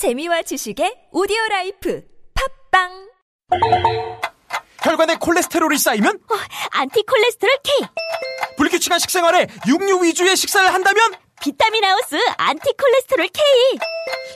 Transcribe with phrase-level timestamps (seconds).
[0.00, 2.02] 재미와 지식의 오디오 life
[2.70, 3.10] 팟빵!
[4.82, 6.20] 혈관에 콜레스테롤이 쌓이면?
[6.70, 7.86] 안티 콜레스테롤 K!
[8.56, 11.02] 불규칙한 식생활에 육류 위주의 식사를 한다면?
[11.42, 13.44] 비타민 하우스 안티 콜레스테롤 K!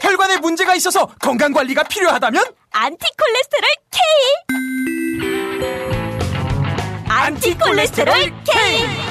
[0.03, 2.45] 혈관에 문제가 있어서 건강 관리가 필요하다면?
[2.73, 4.03] 안티 콜레스테롤 K!
[7.09, 9.04] 안티 콜레스테롤 K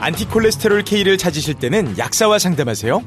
[0.00, 3.02] 안티콜레스테롤 K를 찾으실 때는 약사와 상담하세요.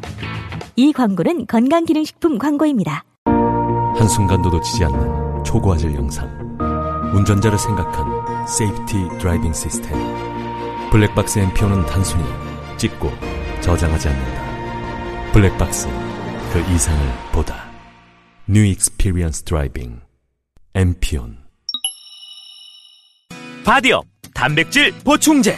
[0.76, 3.04] 이 광고는 건강기능식품 광고입니다.
[3.98, 6.30] 한순간도 놓치지 않는 초고화질 영상.
[7.14, 9.92] 운전자를 생각한 safety driving 시스템.
[10.92, 12.24] 블랙박스 MPEON은 단순히
[12.78, 13.10] 찍고
[13.62, 15.32] 저장하지 않는다.
[15.32, 15.88] 블랙박스,
[16.52, 17.70] 그 이상을 보다.
[18.50, 20.02] New Experience Driving.
[20.74, 21.38] MPEON.
[23.64, 25.58] 바디업 단백질 보충제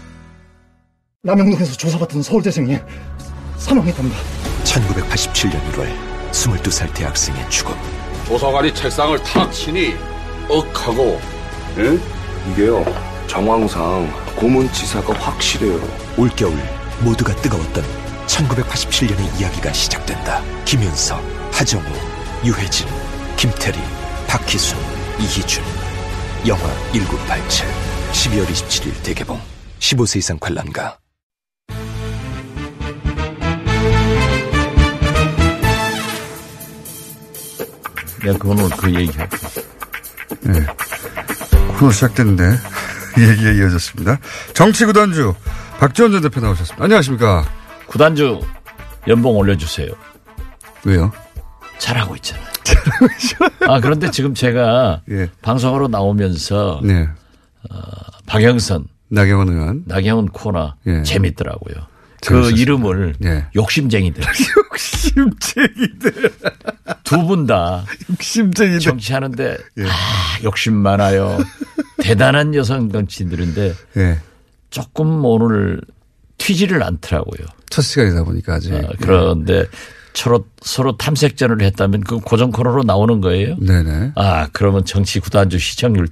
[1.31, 2.79] 남영동에서 조사받던 서울대생이
[3.57, 4.17] 사망했답니다.
[4.63, 5.87] 1987년 1월
[6.31, 7.75] 22살 대학생의 죽음.
[8.25, 9.93] 조사관이 책상을 탁 치니
[10.49, 11.21] 억하고
[11.77, 11.99] 예?
[12.51, 12.83] 이게요
[13.27, 15.79] 정황상 고문치사가 확실해요.
[16.17, 16.57] 올겨울
[17.03, 17.83] 모두가 뜨거웠던
[18.25, 20.41] 1987년의 이야기가 시작된다.
[20.65, 21.83] 김윤석, 하정우,
[22.43, 22.87] 유해진,
[23.37, 23.77] 김태리,
[24.27, 24.75] 박희순,
[25.19, 25.63] 이희준.
[26.47, 27.67] 영화 1987
[28.11, 29.39] 12월 27일 대개봉.
[29.79, 31.00] 15세 이상 관람가
[38.23, 39.37] 내가 그 오늘 그 얘기하고.
[40.41, 40.65] 네.
[41.79, 42.43] 코너 시작됐는데
[43.17, 44.19] 얘기가 이어졌습니다.
[44.53, 45.33] 정치 구단주
[45.79, 46.83] 박지원 전 대표 나오셨습니다.
[46.83, 47.45] 안녕하십니까.
[47.87, 48.39] 구단주
[49.07, 49.89] 연봉 올려주세요.
[50.85, 51.11] 왜요?
[51.79, 52.45] 잘하고 있잖아요.
[53.67, 55.29] 아 그런데 지금 제가 예.
[55.41, 57.07] 방송으로 나오면서 네.
[57.69, 57.77] 어,
[58.27, 61.01] 박영선, 나경원 의원, 나경원 코너 예.
[61.03, 61.75] 재밌더라고요.
[62.21, 62.61] 그 재밌었습니다.
[62.61, 63.45] 이름을 예.
[63.55, 64.23] 욕심쟁이들
[64.71, 66.31] 욕심쟁이들.
[67.03, 68.79] 두 분 다 욕심쟁이들.
[68.79, 69.83] 정치하는데 예.
[69.85, 69.89] 아,
[70.43, 71.37] 욕심 많아요.
[72.01, 74.19] 대단한 여성 정치인들인데 예.
[74.69, 75.81] 조금 오늘
[76.37, 77.47] 튀지를 않더라고요.
[77.69, 78.73] 첫 시간이다 보니까 아직.
[78.73, 79.65] 어, 그런데
[80.13, 83.55] 서로 서로 탐색전을 했다면 그 고정 코너로 나오는 거예요.
[83.59, 84.11] 네네.
[84.15, 86.07] 아 그러면 정치 구단주 시청률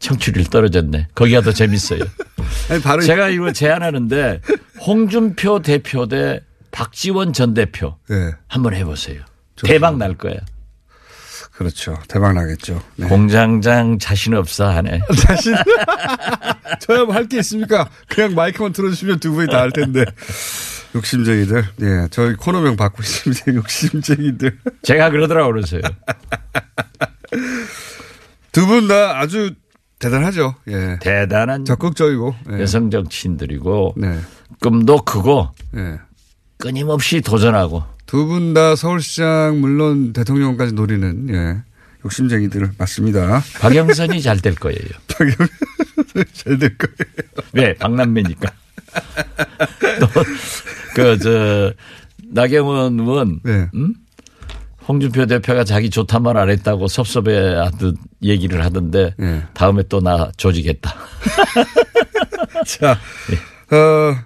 [0.00, 1.08] 청취율이 떨어졌네.
[1.14, 2.00] 거기가 더 재밌어요.
[2.70, 4.40] 아니, 제가 이거 제안하는데
[4.86, 6.40] 홍준표 대표 대
[6.70, 8.32] 박지원 전 대표 네.
[8.48, 9.22] 한번 해보세요.
[9.64, 10.34] 대박 날 거야.
[11.52, 11.98] 그렇죠.
[12.06, 12.80] 대박 나겠죠.
[12.96, 13.08] 네.
[13.08, 15.00] 공장장 자신 없어 하네.
[15.26, 15.54] 자신.
[16.80, 17.88] 저야 뭐 할 게 있습니까?
[18.08, 20.04] 그냥 마이크만 틀어주시면 두 분이 다 할 텐데.
[20.94, 21.64] 욕심쟁이들.
[21.82, 22.08] 예.
[22.10, 23.54] 저희 코너명 받고 있습니다.
[23.54, 24.58] 욕심쟁이들.
[24.82, 25.80] 제가 그러더라고 그러세요.
[28.52, 29.54] 두 분 다 아주
[29.98, 30.54] 대단하죠.
[30.68, 30.98] 예.
[31.00, 32.34] 대단한 적극적이고.
[32.52, 32.60] 예.
[32.60, 34.18] 여성 정치인들이고 네.
[34.60, 35.98] 꿈도 크고 예.
[36.58, 41.62] 끊임없이 도전하고 두 분 다 서울시장 물론 대통령까지 노리는 예.
[42.04, 43.42] 욕심쟁이들 맞습니다.
[43.60, 44.78] 박영선이 잘 될 거예요.
[46.32, 46.94] 잘될 거예요.
[47.52, 47.74] 왜?
[47.74, 48.50] 박남매니까.
[50.94, 51.72] 그, 저,
[52.30, 53.68] 나경원 의원, 네.
[53.74, 53.94] 음?
[54.86, 59.42] 홍준표 대표가 자기 좋단 말 안 했다고 섭섭해 하듯 얘기를 하던데, 네.
[59.54, 60.94] 다음에 또 나 조직했다.
[62.66, 62.92] 자,
[63.72, 64.16] 어,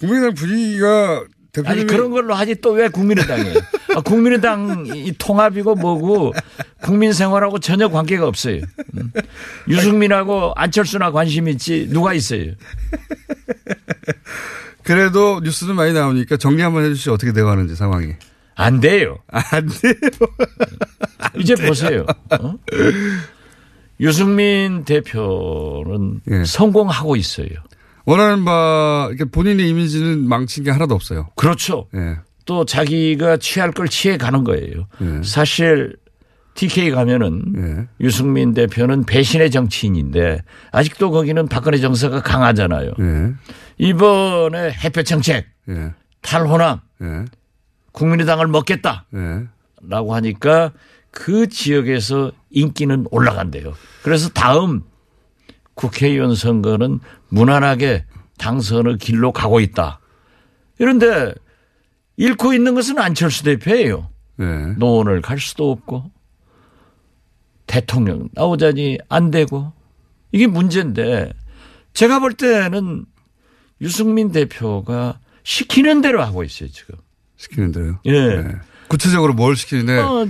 [0.00, 3.54] 국민의당 분위기가 대표님이 아니, 그런 걸로 하지 또 왜 국민의당이에요?
[3.96, 6.32] 아, 국민의당 이 통합이고 뭐고
[6.80, 8.62] 국민 생활하고 전혀 관계가 없어요.
[8.96, 9.12] 음.
[9.68, 12.52] 유승민하고 안철수나 관심 있지 누가 있어요?
[14.82, 17.12] 그래도 뉴스는 많이 나오니까 정리 한번 해주시죠.
[17.12, 18.14] 어떻게 되어가는지 상황이.
[18.54, 19.18] 안 돼요.
[19.28, 19.94] 안 돼요.
[21.36, 22.06] 이제 보세요.
[22.40, 22.54] 어?
[24.00, 26.44] 유승민 대표는 예.
[26.44, 27.48] 성공하고 있어요.
[28.04, 31.28] 원하는 바, 이렇게 본인의 이미지는 망친 게 하나도 없어요.
[31.36, 31.88] 그렇죠.
[31.94, 32.16] 예.
[32.46, 34.86] 또 자기가 취할 걸 취해 가는 거예요.
[35.02, 35.22] 예.
[35.22, 35.96] 사실
[36.54, 38.04] TK 가면은 예.
[38.04, 40.42] 유승민 대표는 배신의 정치인인데
[40.72, 42.90] 아직도 거기는 박근혜 정서가 강하잖아요.
[42.98, 43.32] 예.
[43.78, 45.92] 이번에 햇볕 정책, 예.
[46.22, 47.24] 탈호남, 예.
[47.92, 49.06] 국민의당을 먹겠다.
[49.14, 49.46] 예.
[49.82, 50.72] 라고 하니까
[51.10, 53.74] 그 지역에서 인기는 올라간대요.
[54.02, 54.82] 그래서 다음
[55.74, 57.00] 국회의원 선거는
[57.30, 58.04] 무난하게
[58.38, 60.00] 당선의 길로 가고 있다.
[60.78, 61.32] 이런데
[62.16, 64.10] 잃고 있는 것은 안철수 대표예요.
[64.40, 64.44] 예.
[64.78, 66.10] 노원을 갈 수도 없고
[67.66, 69.72] 대통령 나오자니 안 되고
[70.32, 71.32] 이게 문제인데
[71.92, 73.04] 제가 볼 때는
[73.80, 76.96] 유승민 대표가 시키는 대로 하고 있어요 지금.
[77.36, 78.00] 시키는 대로요.
[78.06, 78.44] 예.
[78.88, 80.26] 구체적으로 뭘 시키는데 어,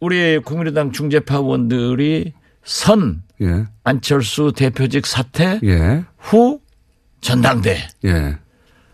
[0.00, 2.32] 우리 국민의당 중재파 의원들이
[2.64, 3.64] 선 예.
[3.84, 6.04] 안철수 대표직 사퇴 예.
[6.18, 6.60] 후
[7.20, 7.86] 전당대.
[8.04, 8.38] 예.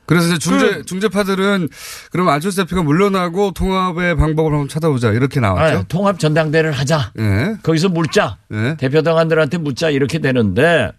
[0.07, 1.69] 그래서 이제 중재 그- 중재파들은
[2.13, 5.79] 그럼 안철수 대표가 물러나고 통합의 방법을 한번 찾아보자 이렇게 나왔죠.
[5.79, 7.13] 아, 통합 전당대를 하자.
[7.19, 7.57] 예.
[7.63, 8.39] 거기서 묻자.
[8.53, 8.77] 예.
[8.79, 10.93] 대표 당원들한테 묻자 이렇게 되는데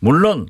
[0.00, 0.48] 물론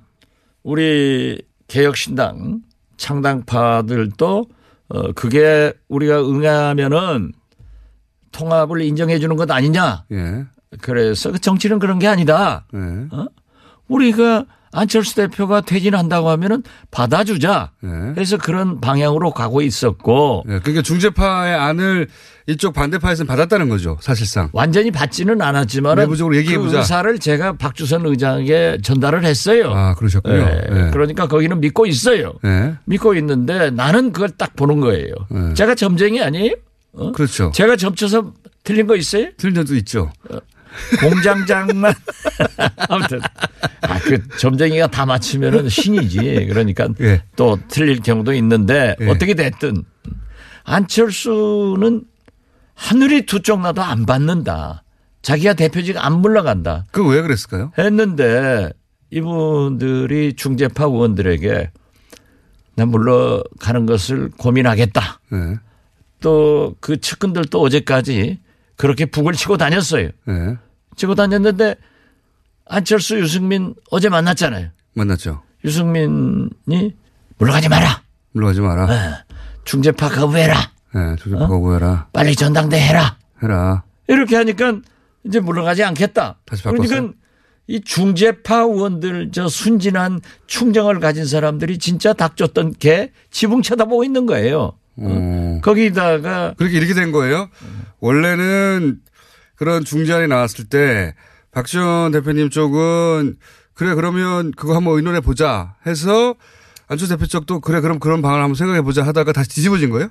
[0.65, 2.63] 우리 개혁신당
[2.97, 4.47] 창당파들도
[4.89, 7.33] 어 그게 우리가 응하면은
[8.33, 10.05] 통합을 인정해 주는 것 아니냐.
[10.13, 10.45] 예.
[10.81, 12.67] 그래서 그 정치는 그런 게 아니다.
[12.75, 12.79] 예.
[13.15, 13.27] 어?
[13.89, 17.73] 우리가 안철수 대표가 퇴진한다고 하면은 받아주자.
[17.85, 17.89] 예.
[18.15, 20.59] 그래서 그런 방향으로 가고 있었고 예.
[20.61, 22.09] 그러니까 중재파의 안을
[22.47, 24.49] 이쪽 반대파에서는 받았다는 거죠, 사실상.
[24.53, 26.71] 완전히 받지는 않았지만 내부적으로 얘기해보자.
[26.73, 29.73] 그 의사를 제가 박주선 의장에게 전달을 했어요.
[29.75, 30.37] 아, 그러셨군요.
[30.37, 30.63] 예.
[30.71, 30.91] 예.
[30.91, 32.33] 그러니까 거기는 믿고 있어요.
[32.45, 32.75] 예.
[32.87, 35.13] 믿고 있는데 나는 그걸 딱 보는 거예요.
[35.35, 35.55] 예.
[35.55, 36.55] 제가 점쟁이 아니에요?
[36.95, 37.13] 어?
[37.13, 37.53] 그렇죠.
[37.55, 38.33] 제가 점쳐서
[38.65, 39.29] 틀린 거 있어요?
[39.37, 40.11] 틀린 점도 있죠.
[41.01, 41.95] 공장장만
[42.89, 43.21] 아무튼
[43.83, 46.47] 아, 그 점쟁이가 다 맞추면은 신이지.
[46.49, 47.23] 그러니까 예.
[47.37, 49.09] 또 틀릴 경우도 있는데 예.
[49.09, 49.83] 어떻게 됐든
[50.65, 52.05] 안철수는
[52.75, 54.85] 하늘이 두 쪽 나도 안 받는다.
[55.23, 56.87] 자기가 대표직 안 물러간다.
[56.91, 57.73] 그 왜 그랬을까요?
[57.79, 58.71] 했는데
[59.11, 61.71] 이분들이 중재파 의원들에게
[62.75, 65.21] 난 물러가는 것을 고민하겠다.
[65.33, 65.59] 예.
[66.21, 68.39] 또그 측근들도 어제까지
[68.83, 70.09] 그렇게 북을 치고 다녔어요.
[70.29, 70.57] 예.
[70.97, 71.77] 치고 다녔는데
[72.67, 74.71] 안철수 유승민 어제 만났잖아요.
[74.95, 75.41] 만났죠.
[75.65, 76.97] 유승민이
[77.39, 78.03] 물러가지 마라.
[78.33, 78.93] 물러가지 마라.
[78.93, 79.35] 예.
[79.65, 80.73] 중재파 거부해라.
[80.97, 81.17] 예.
[81.23, 82.09] 중재파 거부해라.
[82.13, 83.19] 빨리 전당대 해라.
[83.41, 83.85] 해라.
[84.09, 84.81] 이렇게 하니까
[85.25, 86.41] 이제 물러가지 않겠다.
[86.45, 86.89] 다시 바꿨어요?
[86.89, 87.15] 그러니까
[87.69, 94.73] 이 중재파 의원들 저 순진한 충정을 가진 사람들이 진짜 닥쳤던 개 지붕 쳐다보고 있는 거예요.
[94.97, 95.61] 어.
[95.63, 97.49] 거기다가 그렇게 이렇게 된 거예요.
[98.03, 98.99] 원래는
[99.55, 101.15] 그런 중재안이 나왔을 때
[101.53, 103.37] 박지원 대표님 쪽은
[103.75, 106.35] 그래 그러면 그거 한번 의논해 보자 해서
[106.89, 110.11] 안철수 대표 쪽도 그래 그럼 그런 방안을 한번 생각해 보자 하다가 다시 뒤집어진 거예요.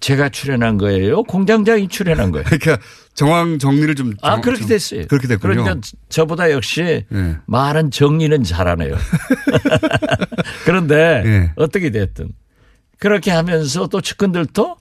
[0.00, 1.22] 제가 출연한 거예요.
[1.22, 2.44] 공장장이 출연한 거예요.
[2.50, 2.76] 그러니까
[3.14, 5.06] 정황 정리를 좀 아 정- 그렇게 좀- 됐어요.
[5.08, 5.62] 그렇게 됐군요.
[5.64, 5.80] 그러니까
[6.10, 7.38] 저보다 역시 예.
[7.46, 8.94] 말은 정리는 잘하네요.
[10.66, 11.52] 그런데 예.
[11.56, 12.28] 어떻게 됐든
[12.98, 14.76] 그렇게 하면서 또 측근들도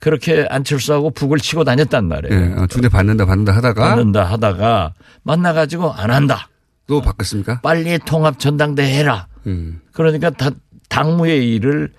[0.00, 2.34] 그렇게 안철수하고 북을 치고 다녔단 말이에요.
[2.34, 6.48] 예, 어, 중재 받는다 받는다 하다가 받는다 하다가 만나가지고 안 한다.
[6.86, 7.60] 또 바꿨습니까?
[7.60, 9.28] 빨리 통합 전당대 해라.
[9.46, 9.80] 음.
[9.92, 10.50] 그러니까 다
[10.88, 11.92] 당무의 일을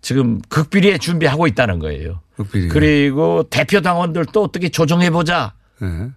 [0.00, 2.20] 지금 극비리에 준비하고 있다는 거예요.
[2.36, 2.68] 극비리.
[2.68, 5.54] 그리고 대표 당원들도 어떻게 조정해 보자.
[5.82, 6.10] 예.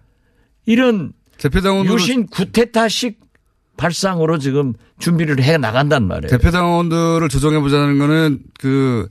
[0.64, 3.20] 이런 대표 당원으로 유신 구테타식
[3.76, 6.30] 발상으로 지금 준비를 해 나간단 말이에요.
[6.30, 9.08] 대표 당원들을 조정해 보자는 거는 그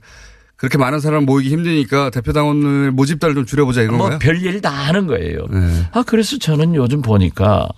[0.62, 4.18] 그렇게 많은 사람 모이기 힘드니까 대표 당원을 모집단을 좀 줄여보자 이런 뭐 거예요.
[4.20, 5.38] 별일 다 하는 거예요.
[5.52, 5.88] 예.
[5.90, 7.68] 아 그래서 저는 요즘 보니까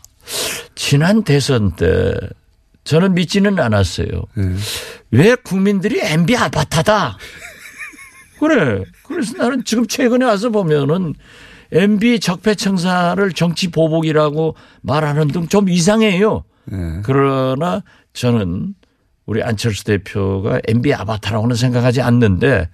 [0.75, 2.13] 지난 대선 때
[2.85, 4.07] 저는 믿지는 않았어요.
[4.37, 4.43] 예.
[5.13, 7.17] 왜 국민들이 MB 아바타다.
[8.39, 8.83] 그래.
[9.05, 11.15] 그래서 나는 지금 최근에 와서 보면은
[11.73, 16.45] MB 적폐청사를 정치 보복이라고 말하는 등 좀 이상해요.
[16.71, 16.77] 예.
[17.03, 18.75] 그러나 저는
[19.27, 22.69] 우리 안철수 대표가 MB 아바타라고는 생각하지 않는데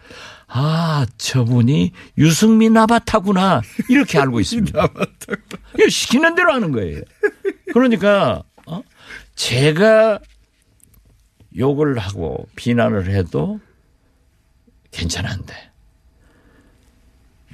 [0.52, 3.62] 아, 저분이 유승민 아바타구나.
[3.88, 4.88] 이렇게 알고 있습니다.
[5.78, 7.02] 이거 시키는 대로 하는 거예요.
[7.72, 8.82] 그러니까, 어?
[9.36, 10.18] 제가
[11.56, 13.60] 욕을 하고 비난을 해도
[14.90, 15.54] 괜찮은데.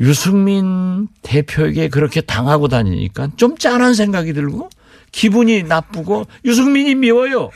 [0.00, 4.68] 유승민 대표에게 그렇게 당하고 다니니까 좀 짠한 생각이 들고
[5.12, 7.50] 기분이 나쁘고 유승민이 미워요.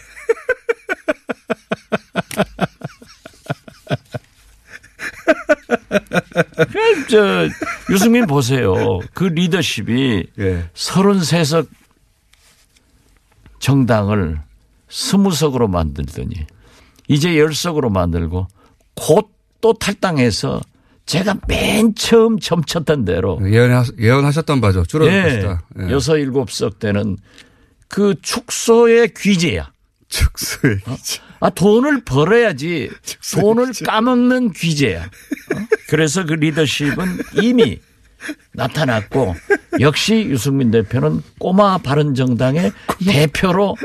[7.10, 7.48] 저
[7.90, 9.00] 유승민 보세요.
[9.14, 10.70] 그 리더십이 예.
[10.74, 11.66] 33석
[13.58, 14.40] 정당을
[14.88, 16.46] 20석으로 만들더니
[17.08, 18.46] 이제 10석으로 만들고
[18.94, 20.60] 곧 또 탈당해서
[21.06, 24.84] 제가 맨 처음 점쳤던 대로 예언하, 예언하셨던 바죠.
[24.84, 25.62] 줄어들 예, 것이다.
[25.80, 25.90] 예.
[25.90, 27.16] 여섯 일곱 석 때는
[27.88, 29.72] 그 축소의 귀재야.
[30.08, 31.20] 축소의 귀재.
[31.40, 32.90] 아 돈을 벌어야지
[33.40, 35.04] 돈을 까먹는 귀재야.
[35.04, 35.08] 어?
[35.88, 37.80] 그래서 그 리더십은 이미
[38.52, 39.34] 나타났고
[39.80, 42.72] 역시 유승민 대표는 꼬마 바른 정당의
[43.04, 43.76] 대표로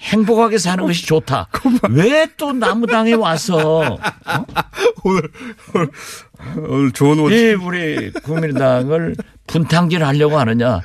[0.00, 1.48] 행복하게 사는 것이 좋다.
[1.90, 3.98] 왜 또 나무당에 와서 어?
[5.04, 5.22] 오늘,
[5.74, 5.88] 오늘,
[6.68, 7.30] 오늘 좋은 옷.
[7.32, 10.80] 이 우리 국민의당을 분탕질 하려고 하느냐.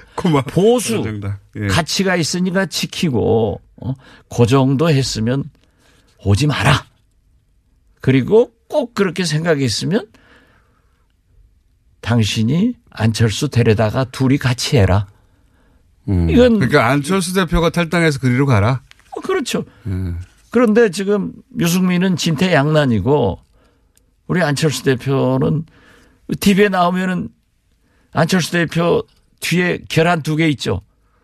[0.47, 1.37] 보수 바른정당.
[1.61, 1.67] 예.
[1.67, 3.93] 가치가 있으니까 지키고 어?
[4.35, 5.45] 그 정도 했으면
[6.25, 6.85] 오지 마라.
[8.01, 10.07] 그리고 꼭 그렇게 생각했으면
[12.01, 15.07] 당신이 안철수 데려다가 둘이 같이 해라.
[16.07, 16.29] 음.
[16.29, 18.81] 이건 그러니까 안철수 대표가 탈당해서 그리로 가라.
[19.11, 19.65] 어, 그렇죠.
[19.87, 19.91] 예.
[20.51, 23.39] 그런데 지금 유승민은 진퇴양난이고
[24.27, 25.65] 우리 안철수 대표는
[26.39, 27.29] TV에 나오면은
[28.13, 29.03] 안철수 대표
[29.39, 30.81] 뒤에 계란 두 개 있죠.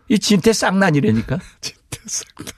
[0.08, 1.38] 이 진퇴 쌍난이라니까.
[1.60, 2.52] 진퇴 쌍난.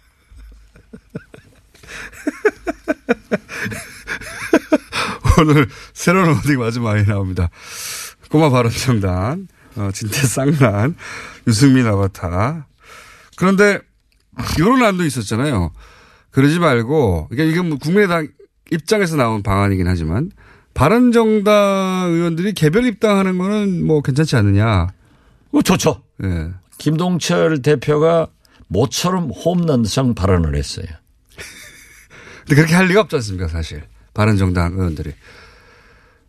[5.41, 7.51] 오늘 새로운 워딩 아주 많이 나옵니다.
[8.31, 10.97] 꼬마 바른정당, 어, 진태 쌍난,
[11.47, 12.67] 유승민 아바타.
[13.37, 13.81] 그런데
[14.59, 15.73] 이런 안도 있었잖아요.
[16.31, 18.29] 그러지 말고, 그러니까 이게 뭐 국민의당
[18.71, 20.31] 입장에서 나온 방안이긴 하지만,
[20.75, 24.89] 바른정당 의원들이 개별 입당하는 거는 뭐 괜찮지 않느냐.
[25.53, 26.03] 어, 좋죠.
[26.25, 26.51] 예.
[26.79, 28.27] 김동철 대표가
[28.67, 30.87] 모처럼 홈런성 발언을 했어요.
[32.47, 33.83] 근데 그렇게 할 리가 없지 않습니까, 사실.
[34.15, 35.13] 바른정당 의원들이.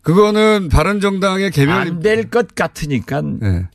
[0.01, 3.65] 그거는 바른정당의 개별 안될 것 같으니까 네.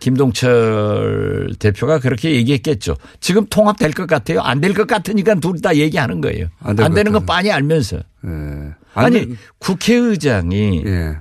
[0.00, 2.96] 김동철 대표가 그렇게 얘기했겠죠.
[3.20, 4.40] 지금 통합될 것 같아요.
[4.40, 6.48] 안 될 것 같으니까 둘 다 얘기하는 거예요.
[6.60, 7.96] 안 안, 될 되는 것건 빤히 알면서.
[8.26, 8.74] 예.
[8.94, 11.16] 아니 된- 국회의장이 예.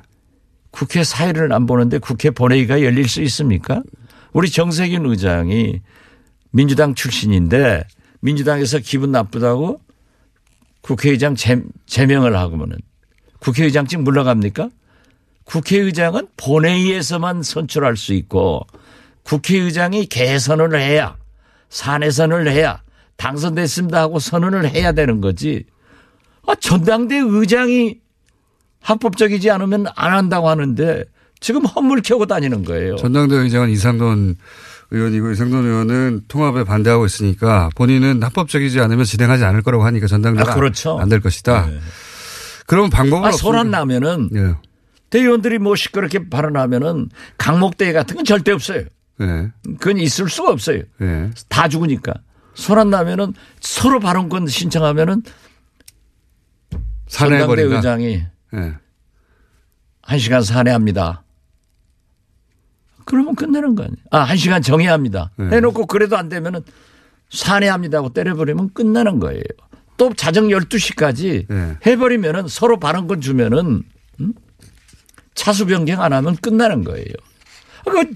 [0.71, 3.83] 국회 사회를 안 보는데 국회 본회의가 열릴 수 있습니까?
[4.33, 5.81] 우리 정세균 의장이
[6.51, 7.83] 민주당 출신인데
[8.21, 9.79] 민주당에서 기분 나쁘다고
[10.83, 12.77] 국회의장 제, 제명을 하고면은
[13.39, 14.69] 국회의장직 물러갑니까?
[15.45, 18.65] 국회의장은 본회의에서만 선출할 수 있고
[19.23, 21.17] 국회의장이 개선을 해야
[21.69, 22.81] 사내선을 해야
[23.17, 25.65] 당선됐습니다 하고 선언을 해야 되는 거지.
[26.45, 27.99] 아, 전당대 의장이
[28.81, 31.05] 합법적이지 않으면 안 한다고 하는데
[31.39, 32.97] 지금 헛물 켜고 다니는 거예요.
[32.97, 34.35] 전당대 의장은 이상돈
[34.93, 40.55] 의원이고 이상돈 의원은 통합에 반대하고 있으니까 본인은 합법적이지 않으면 진행하지 않을 거라고 하니까 전당대가 아,
[40.55, 40.99] 그렇죠.
[40.99, 41.67] 안될 것이다.
[42.67, 43.31] 그러면 방법은 아.
[43.31, 44.55] 소란 나면은 예.
[45.09, 47.09] 대의원들이 뭐 시끄럽게 발언하면은
[47.39, 48.83] 강목대회 같은 건 절대 없어요.
[49.21, 49.51] 예.
[49.79, 50.83] 그건 있을 수가 없어요.
[51.01, 51.31] 예.
[51.49, 52.13] 다 죽으니까.
[52.53, 55.23] 소란 나면은 서로 발언권 신청하면은
[57.07, 57.63] 전당대.
[57.63, 58.23] 의장이
[58.53, 58.73] 예.
[60.03, 61.23] 한 시간 사내합니다.
[63.05, 63.97] 그러면 끝내는 거 아니에요.
[64.11, 65.31] 아, 한 시간 정해야 합니다.
[65.37, 65.57] 네.
[65.57, 66.61] 해놓고 그래도 안 되면은
[67.29, 69.43] 사내합니다 하고 때려버리면 끝나는 거예요.
[69.97, 71.77] 또 자정 12시까지 네.
[71.85, 73.83] 해버리면은 서로 발언권 주면은
[74.19, 74.33] 음?
[75.35, 77.13] 차수 변경 안 하면 끝나는 거예요.
[77.85, 78.13] 그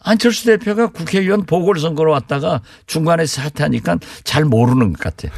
[0.00, 5.28] 안철수 대표가 국회의원 보궐선거로 왔다가 중간에 사퇴하니까 잘 모르는 것 같아.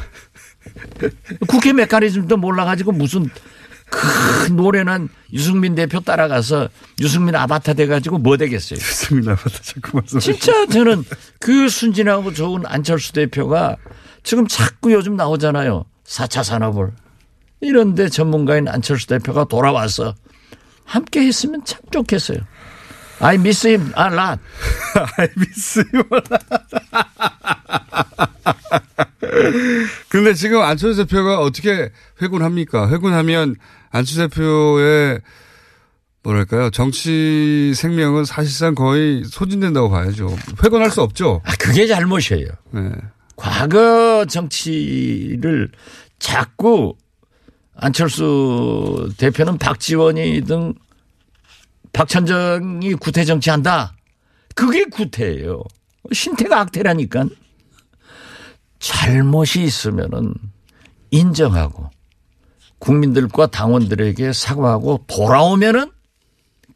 [1.47, 3.29] 국회 메커니즘도 몰라가지고 무슨
[3.89, 8.77] 큰 노래는 유승민 대표 따라가서 유승민 아바타 돼가지고 뭐 되겠어요.
[8.77, 10.19] 유승민 아바타 자꾸 말씀.
[10.19, 11.03] 진짜 저는
[11.39, 13.77] 그 순진하고 좋은 안철수 대표가
[14.23, 15.85] 지금 자꾸 요즘 나오잖아요.
[16.05, 16.91] 4차 산업을.
[17.61, 20.13] 이런데 전문가인 안철수 대표가 돌아와서
[20.85, 22.39] 함께 했으면 참 좋겠어요.
[23.19, 24.39] I miss him a lot.
[25.17, 26.21] I miss him a
[30.09, 31.91] 근데 지금 안철수 대표가 어떻게
[32.21, 32.89] 회군합니까?
[32.89, 33.55] 회군하면
[33.91, 35.21] 안철수 대표의
[36.23, 40.35] 뭐랄까요 정치 생명은 사실상 거의 소진된다고 봐야죠.
[40.63, 41.41] 회군할 수 없죠.
[41.45, 42.47] 아, 그게 잘못이에요.
[42.71, 42.91] 네.
[43.35, 45.71] 과거 정치를
[46.19, 46.95] 자꾸
[47.75, 50.73] 안철수 대표는 박지원이든
[51.93, 53.95] 박천정이 구태 정치한다.
[54.55, 55.63] 그게 구태예요.
[56.11, 57.25] 신태가 악태라니까.
[58.79, 60.33] 잘못이 있으면은
[61.11, 61.89] 인정하고
[62.79, 65.91] 국민들과 당원들에게 사과하고 돌아오면은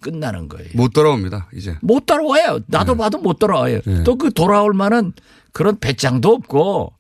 [0.02, 0.70] 끝나는 거예요.
[0.74, 1.48] 못 돌아옵니다.
[1.54, 2.58] 이제 못 돌아와요.
[2.60, 2.64] 네.
[2.68, 3.82] 나도 봐도 못 돌아와요.
[4.04, 5.14] 또그 돌아올 만한
[5.52, 6.94] 그런 배짱도 없고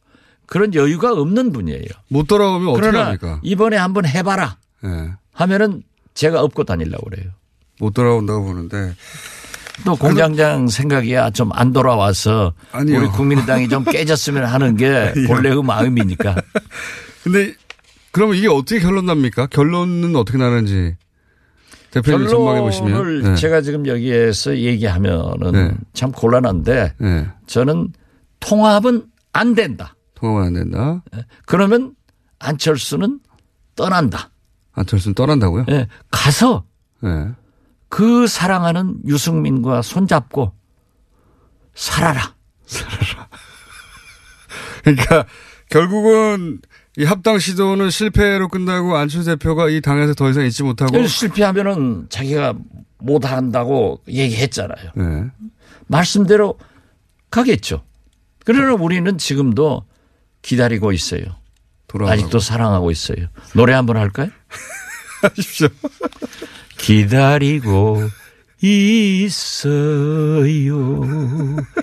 [0.45, 1.85] 그런 여유가 없는 분이에요.
[2.09, 3.39] 못 돌아오면 어떻게 합니까?
[3.41, 5.11] 이번에 한번 해봐라 예.
[5.33, 5.81] 하면은
[6.13, 7.31] 제가 업고 다니려고 그래요.
[7.79, 8.93] 못 돌아온다고 보는데
[9.83, 12.99] 또 공장장 생각이야 좀 안 돌아와서 아니요.
[12.99, 15.11] 우리 국민의당이 좀 깨졌으면 하는 게.
[15.27, 16.35] 본래의 마음이니까.
[17.23, 17.53] 근데
[18.11, 19.47] 그러면 이게 어떻게 결론 납니까?
[19.47, 20.95] 결론은 어떻게 나는지
[21.91, 23.35] 대표님 전망해 보시면 결론을 네.
[23.35, 25.71] 제가 지금 여기에서 얘기하면은 네.
[25.93, 27.27] 참 곤란한데 네.
[27.47, 27.93] 저는
[28.39, 29.95] 통합은 안 된다.
[30.15, 31.03] 통합은 안 된다.
[31.45, 31.95] 그러면
[32.39, 33.19] 안철수는
[33.75, 34.29] 떠난다.
[34.73, 35.65] 안철수는 떠난다고요?
[35.69, 36.65] 예, 가서
[37.01, 37.29] 네.
[37.89, 40.53] 그 사랑하는 유승민과 손잡고
[41.75, 42.35] 살아라.
[44.83, 45.25] 그러니까
[45.69, 46.59] 결국은
[46.97, 52.53] 이 합당 시도는 실패로 끝나고 안철수 대표가 이 당에서 더 이상 있지 못하고 실패하면은 자기가
[52.97, 54.91] 못 한다고 얘기했잖아요.
[54.95, 55.25] 네.
[55.87, 56.57] 말씀대로
[57.29, 57.83] 가겠죠.
[58.45, 59.85] 그러나 우리는 지금도
[60.41, 61.23] 기다리고 있어요.
[61.87, 62.13] 돌아가고.
[62.13, 63.27] 아직도 사랑하고 있어요.
[63.53, 64.29] 노래 한번 할까요?
[65.21, 65.67] 하십시오.
[66.77, 68.01] 기다리고
[68.61, 70.45] 있어요.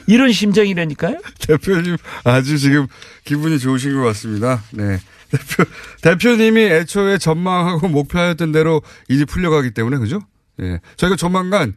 [0.07, 1.19] 이런 심정이라니까요?
[1.47, 2.87] 대표님 아주 지금
[3.25, 4.63] 기분이 좋으신 것 같습니다.
[4.73, 4.99] 네.
[5.31, 5.65] 대표,
[6.01, 10.21] 대표님이 애초에 전망하고 목표하였던 대로 일이 풀려가기 때문에 그죠?
[10.61, 10.81] 예.
[10.97, 11.75] 저희가 조만간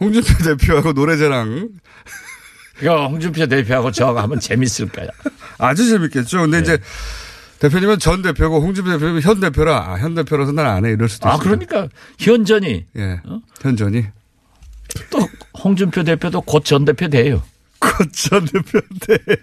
[0.00, 1.70] 홍준표 대표하고 노래자랑
[2.82, 5.08] 이거 홍준표 대표하고 저하고 하면 재밌을까요?
[5.58, 6.42] 아주 재밌겠죠.
[6.42, 6.78] 근데 이제
[7.60, 11.28] 대표님은 전 대표고 홍준표 대표님은 현 대표라 아, 현 대표라서 난 안 해 이럴 수도
[11.28, 11.42] 아, 있어요.
[11.44, 11.88] 그러니까
[12.18, 13.20] 현전이 예.
[13.62, 14.04] 현전이
[15.10, 15.28] 또
[15.62, 17.42] 홍준표 대표도 곧 전 대표 돼요.
[17.80, 19.36] 곧 전 대표 돼요.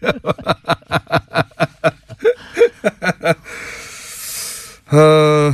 [4.94, 5.54] 어,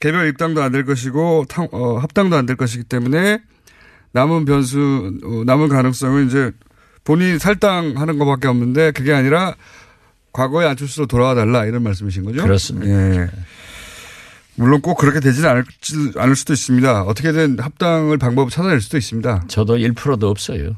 [0.00, 3.40] 개별 입당도 안 될 것이고 탕- 어, 합당도 안 될 것이기 때문에
[4.12, 6.52] 남은 변수 어, 남은 가능성은 이제
[7.04, 9.54] 본인이 탈당하는 것밖에 없는데 그게 아니라
[10.32, 12.42] 과거의 안철수로 돌아와 달라 이런 말씀이신 거죠?
[12.42, 12.88] 그렇습니다.
[12.92, 13.28] 예.
[14.58, 15.64] 물론 꼭 그렇게 되지는 않을,
[16.16, 17.02] 않을 수도 있습니다.
[17.04, 19.44] 어떻게든 합당을 방법을 찾아낼 수도 있습니다.
[19.48, 20.74] 저도 1%도 없어요.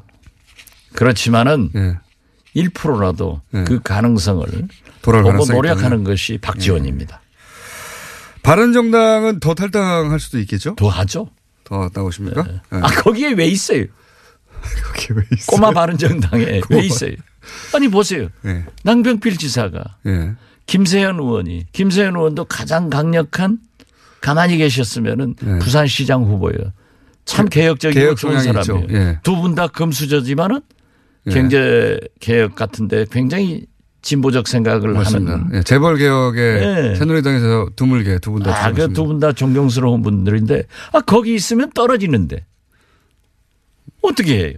[0.95, 1.99] 그렇지만은 예.
[2.57, 4.47] 1%라도 그 가능성을
[5.03, 6.05] 돌아올 보고 가능성이 노력하는 있다면.
[6.05, 7.21] 것이 박지원입니다.
[8.43, 10.75] 바른정당은 더 탈당할 수도 있겠죠?
[10.77, 11.31] 더 하죠.
[11.65, 12.43] 더 나오십니까?
[12.43, 12.61] 네.
[12.71, 13.85] 아 거기에 왜 있어요?
[14.93, 15.47] 거기에 왜 있어요?
[15.47, 17.13] 꼬마 바른정당에 꼬마 왜 있어요?
[17.75, 18.29] 아니 보세요.
[18.43, 18.65] 네.
[18.83, 20.35] 낭병필 지사가 예.
[20.67, 23.59] 김세현 의원이 김세현 의원도 가장 강력한
[24.21, 25.59] 가만히 계셨으면은 네.
[25.59, 26.73] 부산시장 후보예요.
[27.25, 28.87] 참 개- 개혁적이고 개혁 좋은 사람이에요.
[28.91, 29.19] 예.
[29.23, 30.61] 두분 다 금수저지만은
[31.27, 31.31] 예.
[31.31, 33.67] 경제 개혁 같은데 굉장히
[34.03, 35.33] 진보적 생각을 맞습니다.
[35.33, 36.95] 하는 예, 재벌 개혁에 예.
[36.97, 38.67] 새누리당에서 드물게 두 분 다.
[38.67, 42.45] 아, 그 두 분 다 존경스러운 분들인데 아 거기 있으면 떨어지는데
[44.03, 44.53] 어떻게 해요?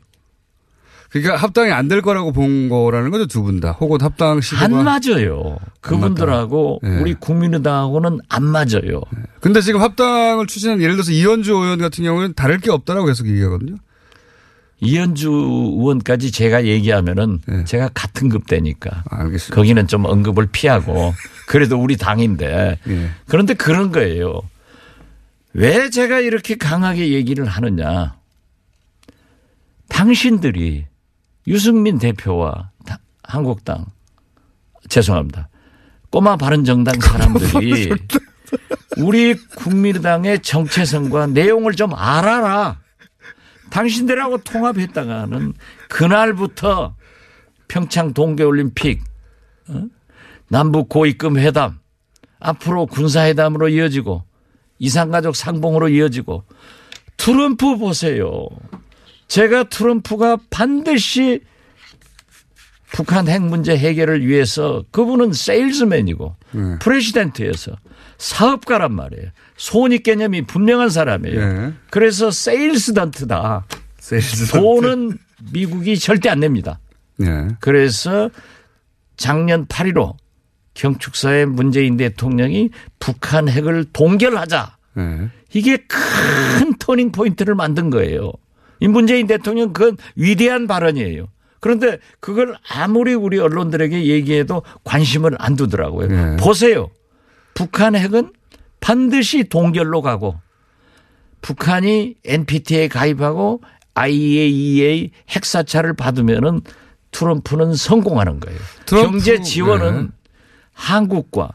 [1.12, 3.72] 그러니까 합당이 안 될 거라고 본 거라는 거죠 두 분 다.
[3.72, 5.58] 혹은 합당 시도가 안 맞아요.
[5.82, 6.80] 그분들하고.
[6.84, 6.88] 예.
[7.00, 9.02] 우리 국민의당하고는 안 맞아요.
[9.40, 13.76] 근데 지금 합당을 추진한 예를 들어서 이현주 의원 같은 경우는 다를 게 없다라고 계속 얘기하거든요.
[14.80, 19.16] 이현주 의원까지 제가 얘기하면은 제가 같은 급대니까 예.
[19.16, 19.54] 알겠습니다.
[19.54, 21.12] 거기는 좀 언급을 피하고
[21.46, 23.10] 그래도 우리 당인데 예.
[23.28, 24.40] 그런데 그런 거예요.
[25.52, 28.14] 왜 제가 이렇게 강하게 얘기를 하느냐.
[29.88, 30.86] 당신들이
[31.46, 33.86] 유승민 대표와 다- 한국당
[34.88, 35.48] 죄송합니다.
[36.10, 37.90] 꼬마 바른정당 사람들이
[38.98, 42.80] 우리 국민의당의 정체성과 내용을 좀 알아라.
[43.70, 45.54] 당신들하고 통합했다가는
[45.88, 46.94] 그날부터
[47.68, 49.02] 평창 동계올림픽,
[49.68, 49.84] 어?
[50.48, 51.78] 남북 고위급 회담,
[52.38, 54.24] 앞으로 군사회담으로 이어지고
[54.78, 56.44] 이산가족 상봉으로 이어지고
[57.16, 58.46] 트럼프 보세요.
[59.32, 61.40] 제가 트럼프가 반드시
[62.92, 66.78] 북한 핵 문제 해결을 위해서 그분은 세일즈맨이고 네.
[66.80, 67.72] 프레시덴트여서
[68.18, 69.30] 사업가란 말이에요.
[69.56, 71.40] 손익 개념이 분명한 사람이에요.
[71.40, 71.72] 예.
[71.88, 73.64] 그래서 Salesdent다.
[74.00, 74.52] Salesdent.
[74.52, 75.18] 돈은
[75.50, 76.78] 미국이 절대 안 냅니다.
[77.22, 77.48] 예.
[77.60, 78.28] 그래서
[79.16, 80.14] 작년 8.15
[80.74, 82.68] 경축사의 문재인 대통령이
[82.98, 84.76] 북한 핵을 동결하자.
[84.98, 85.30] 예.
[85.54, 88.32] 이게 큰 turning point를 만든 거예요.
[88.82, 91.28] 이 문재인 대통령 그건 위대한 발언이에요.
[91.60, 96.08] 그런데 그걸 아무리 우리 언론들에게 얘기해도 관심을 안 두더라고요.
[96.08, 96.36] 네.
[96.36, 96.90] 보세요.
[97.54, 98.32] 북한 핵은
[98.80, 100.34] 반드시 동결로 가고
[101.42, 103.62] 북한이 NPT에 가입하고
[103.94, 106.62] IAEA 핵사찰을 받으면은
[107.12, 108.58] 트럼프는 성공하는 거예요.
[108.86, 110.08] 트럼프, 경제 지원은 네.
[110.72, 111.50] 한국과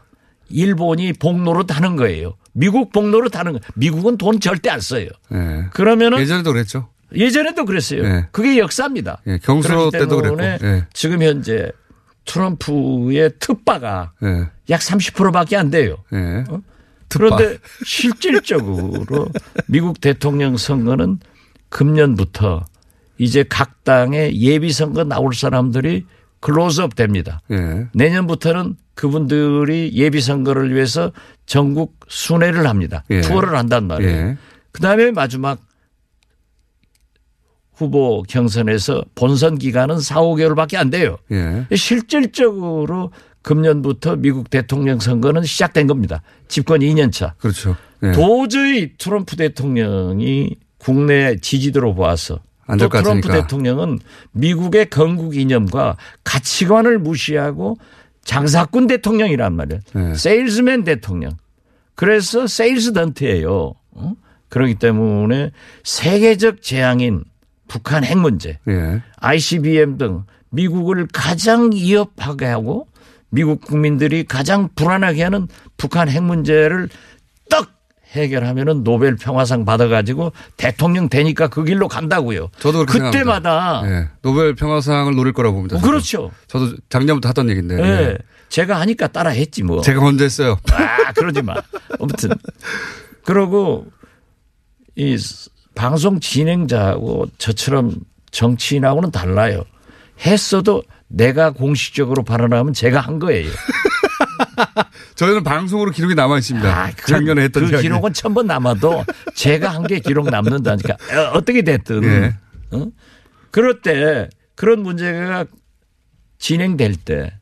[0.48, 2.38] 일본이 복노릇 하는 거예요.
[2.54, 3.62] 미국 복노릇 하는 거예요.
[3.74, 5.08] 미국은 돈 절대 안 써요.
[5.34, 5.66] 예.
[5.74, 6.88] 그러면은 예전에도 그랬죠.
[7.14, 8.02] 예전에도 그랬어요.
[8.02, 8.28] 네.
[8.32, 9.22] 그게 역사입니다.
[9.26, 10.42] 예, 경수로 때도 그랬고.
[10.42, 10.86] 예.
[10.92, 11.70] 지금 현재
[12.24, 14.48] 트럼프의 특바가 예.
[14.70, 15.96] 약 30%밖에 안 돼요.
[16.12, 16.44] 예.
[17.08, 19.28] 그런데 실질적으로
[19.66, 21.20] 미국 대통령 선거는
[21.70, 22.64] 금년부터
[23.16, 26.06] 이제 각 당의 예비 선거 나올 사람들이
[26.40, 27.40] 클로즈업 됩니다.
[27.50, 27.86] 예.
[27.94, 31.12] 내년부터는 그분들이 예비 선거를 위해서
[31.46, 33.04] 전국 순회를 합니다.
[33.10, 33.22] 예.
[33.22, 34.12] 투어를 한단 말이에요.
[34.12, 34.36] 예.
[34.72, 35.58] 그다음에 마지막
[37.78, 41.16] 후보 경선에서 본선 기간은 4, 5개월밖에 안 돼요.
[41.30, 41.64] 예.
[41.74, 43.12] 실질적으로
[43.42, 46.20] 금년부터 미국 대통령 선거는 시작된 겁니다.
[46.48, 47.34] 집권 2년 차.
[47.38, 47.76] 그렇죠.
[48.02, 48.10] 예.
[48.12, 53.28] 도저히 트럼프 대통령이 국내 지지도로 보아서 안또 트럼프.
[53.28, 54.00] 대통령은
[54.32, 57.78] 미국의 건국 이념과 가치관을 무시하고
[58.24, 59.80] 장사꾼 대통령이란 말이에요.
[59.94, 60.14] 네.
[60.14, 61.32] 세일즈맨 대통령.
[61.94, 63.74] 그래서 Salesdent예요.
[63.92, 64.12] 어?
[64.48, 65.52] 그렇기 때문에
[65.84, 67.24] 세계적 재앙인
[67.68, 69.02] 북한 핵 문제, 예.
[69.18, 72.88] ICBM 등 미국을 가장 위협하게 하고
[73.30, 76.88] 미국 국민들이 가장 불안하게 하는 북한 핵 문제를
[77.50, 77.68] 떡
[78.12, 82.48] 해결하면은 노벨 평화상 받아가지고 대통령 되니까 그 길로 간다고요.
[82.58, 83.82] 저도 그렇게 그때마다.
[83.84, 84.08] 예.
[84.22, 85.76] 노벨 평화상을 노릴 거라고 봅니다.
[85.76, 85.80] 어.
[85.80, 86.30] 그렇죠.
[86.46, 87.78] 저도 작년부터 하던 얘기인데.
[87.78, 87.86] 예.
[87.86, 88.18] 예.
[88.48, 89.82] 제가 하니까 따라 했지 뭐.
[89.82, 90.58] 제가 먼저 했어요.
[90.72, 91.54] 아, 그러지 마.
[92.00, 92.30] 아무튼.
[93.24, 93.86] 그러고
[94.96, 95.18] 이
[95.78, 97.94] 방송 진행자하고 저처럼
[98.32, 99.62] 정치인하고는 달라요.
[100.26, 103.48] 했어도 내가 공식적으로 발언하면 제가 한 거예요.
[105.14, 106.68] 저희는 방송으로 기록이 남아 있습니다.
[106.68, 107.82] 아, 그, 작년에 했던 그 이야기.
[107.84, 109.04] 기록은 천 번 남아도
[109.36, 110.94] 제가 한 게 기록 남는다니까.
[111.16, 112.02] 어, 어떻게 됐든.
[112.04, 112.36] 예.
[112.72, 112.86] 어?
[113.52, 115.44] 그럴 때 그런 문제가
[116.38, 117.32] 진행될 때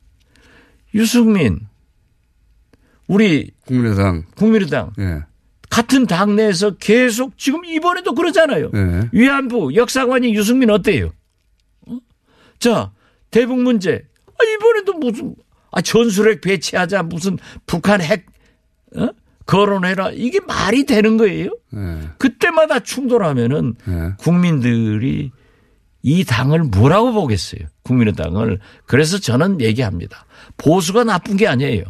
[0.94, 1.61] 유승민
[3.07, 5.22] 우리 국민의당 국민의당 예.
[5.76, 8.70] 같은 당내에서 계속 지금 이번에도 그러잖아요.
[8.74, 9.10] 예.
[9.12, 11.10] 위안부 역사관이 유승민 어때요?
[11.86, 11.98] 어?
[12.58, 12.92] 자
[13.30, 15.34] 대북 문제 아, 이번에도 무슨
[15.70, 17.36] 아, 전술핵 배치하자 무슨
[17.66, 18.24] 북한 핵
[18.96, 19.08] 어?
[19.44, 21.50] 거론해라 이게 말이 되는 거예요?
[21.74, 22.08] 예.
[22.16, 24.14] 그때마다 충돌하면은 예.
[24.18, 25.30] 국민들이
[26.00, 27.66] 이 당을 뭐라고 보겠어요?
[27.82, 28.60] 국민의당을.
[28.86, 30.24] 그래서 저는 얘기합니다.
[30.56, 31.84] 보수가 나쁜 게 아니에요.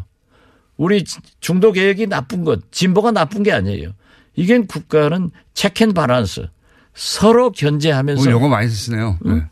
[0.77, 1.05] 우리
[1.41, 3.93] 중도 개혁이 나쁜 것, 진보가 나쁜 게 아니에요.
[4.35, 6.49] 이겐 국가는 체크앤 바란스
[6.95, 9.19] 서로 견제하면서 오늘 영어 많이 쓰시네요.
[9.27, 9.49] 응?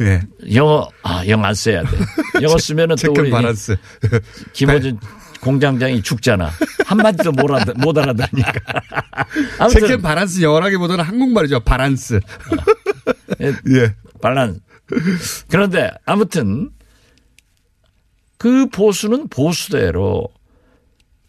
[0.00, 0.04] 예.
[0.04, 0.54] 예.
[0.54, 1.96] 영어 아 영어 안 써야 돼.
[2.42, 3.76] 영어 쓰면은 또 우리 바란스.
[4.52, 4.98] 김호준
[5.40, 6.50] 공장장이 죽잖아.
[6.86, 8.52] 한 마디도 못, 알아, 못 알아듣니까.
[9.70, 11.60] 체크앤 바란스 영어라기보다는 한국말이죠.
[11.60, 12.20] 바란스.
[13.40, 13.94] 예.
[14.20, 14.60] 반란.
[15.48, 16.70] 그런데 아무튼
[18.42, 20.26] 그 보수는 보수대로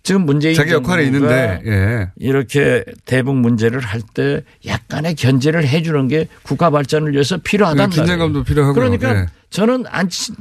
[0.01, 2.11] 지금 문재인 자기 역할이 있는데, 예.
[2.15, 7.95] 이렇게 대북 문제를 할 때 약간의 견제를 해주는 게 국가 발전을 위해서 필요하단 네.
[7.95, 8.73] 긴장감도 필요하고요.
[8.73, 9.25] 그러니까 예.
[9.51, 10.33] 저는 안치,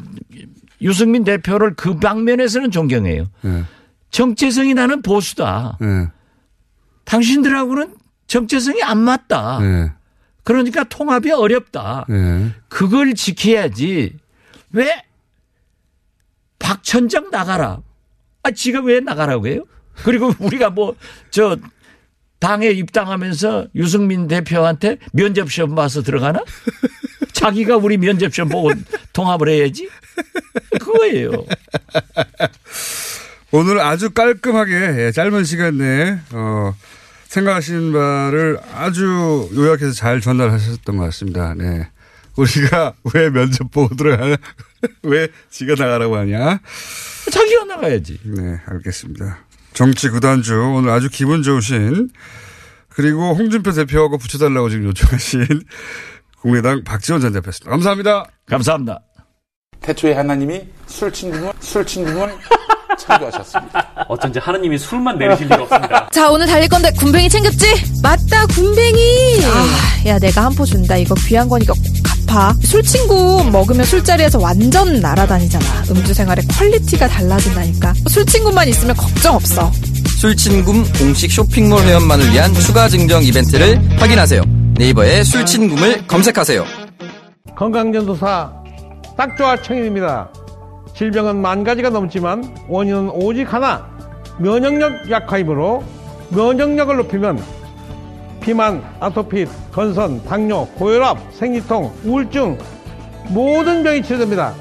[0.80, 3.26] 유승민 대표를 그 방면에서는 존경해요.
[3.44, 3.64] 예.
[4.10, 5.76] 정체성이 나는 보수다.
[5.82, 6.08] 예.
[7.04, 7.94] 당신들하고는
[8.28, 9.58] 정체성이 안 맞다.
[9.60, 9.92] 예.
[10.42, 12.06] 그러니까 통합이 어렵다.
[12.08, 12.50] 예.
[12.68, 14.16] 그걸 지켜야지.
[14.72, 15.02] 왜
[16.62, 17.80] 박천장 나가라.
[18.44, 19.64] 아, 지가 왜 나가라고 해요?
[20.04, 20.96] 그리고 우리가 뭐,
[21.30, 21.56] 저,
[22.38, 26.42] 당에 입당하면서 유승민 대표한테 면접 시험 봐서 들어가나?
[27.32, 28.70] 자기가 우리 면접 시험 보고
[29.12, 29.88] 통합을 해야지?
[30.80, 31.30] 그거예요.
[33.52, 36.74] 오늘 아주 깔끔하게 예, 짧은 시간 내에 어,
[37.28, 41.54] 생각하신 바를 아주 요약해서 잘 전달하셨던 것 같습니다.
[41.54, 41.88] 네.
[42.36, 44.36] 우리가 왜 면접 보고 들어가냐?
[45.04, 46.58] 왜 지가 나가라고 하냐?
[47.30, 48.18] 자기가 나가야지.
[48.24, 49.38] 네, 알겠습니다.
[49.74, 52.10] 정치 구단주 오늘 아주 기분 좋으신
[52.88, 55.62] 그리고 홍준표 대표하고 붙여달라고 지금 요청하신
[56.40, 57.70] 국민의당 박지원 전 대표였습니다.
[57.70, 58.24] 감사합니다.
[58.46, 59.00] 감사합니다.
[59.80, 62.32] 태초에 하나님이 술친굼을, 술친굼을
[62.98, 64.06] 창조하셨습니다.
[64.08, 66.08] 어쩐지 하느님이 술만 내리실 리가 없습니다.
[66.12, 67.66] 자, 오늘 달릴 건데 굼벵이 챙겼지?
[68.02, 69.40] 맞다, 굼벵이.
[69.44, 70.96] 아, 야, 내가 한 포 준다.
[70.96, 71.72] 이거 귀한 거니까
[72.32, 72.54] 꼭 갚아.
[72.62, 75.64] 술친굼 먹으면 술자리에서 완전 날아다니잖아.
[75.90, 77.92] 음주 생활의 quality가 달라진다니까.
[78.08, 79.70] 술친굼만 있으면 걱정 없어.
[80.18, 84.42] 술친굼 공식 쇼핑몰 회원만을 위한 추가 증정 이벤트를 확인하세요.
[84.78, 86.64] 네이버에 술친굼을 검색하세요.
[87.54, 88.52] 건강전도사
[89.16, 90.32] 딱좋아 청인입니다.
[90.96, 93.86] 질병은 만 가지가 넘지만 원인은 오직 하나
[94.38, 95.84] 면역력 약화이므로
[96.30, 97.61] 면역력을 높이면
[98.42, 102.58] 비만, 아토피, 건선, 당뇨, 고혈압, 생리통, 우울증
[103.28, 104.52] 모든 병이 치료됩니다.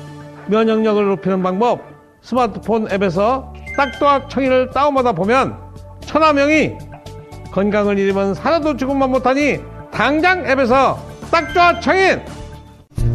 [0.48, 1.82] 면역력을 높이는 방법
[2.22, 5.58] 스마트폰 앱에서 딱좋아 청인을 다운받아 보면
[6.02, 6.78] 천하명이
[7.52, 9.60] 건강을 잃으면 살아도 죽음만 못하니
[9.91, 11.00] 당장 앱에서
[11.32, 12.22] 딱좋아 청인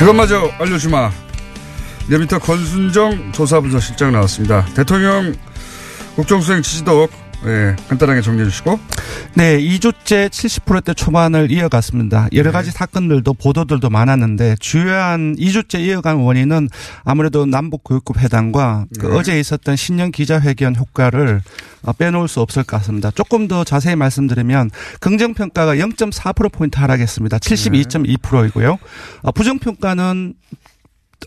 [0.00, 1.10] 그것마저 알려주마.
[2.08, 4.64] 리미터 권순정 조사분석실장 나왔습니다.
[4.74, 5.34] 대통령
[6.16, 7.06] 국정수행 지지도
[7.46, 8.78] 예, 간단하게 정리해 주시고.
[9.34, 12.28] 네, 2주째 70%대 초반을 이어갔습니다.
[12.34, 16.68] 여러 가지 사건들도 보도들도 많았는데 주요한 2주째 이어간 원인은
[17.04, 19.16] 아무래도 남북 교육급 회담과 그 네.
[19.16, 21.42] 어제 있었던 신년 기자회견 효과를
[21.82, 23.10] 어, 빼놓을 수 없을 것 같습니다.
[23.10, 27.38] 조금 더 자세히 말씀드리면 긍정평가가 0.4%포인트 하락했습니다.
[27.38, 28.78] 72.2%이고요.
[29.22, 30.34] 어, 부정평가는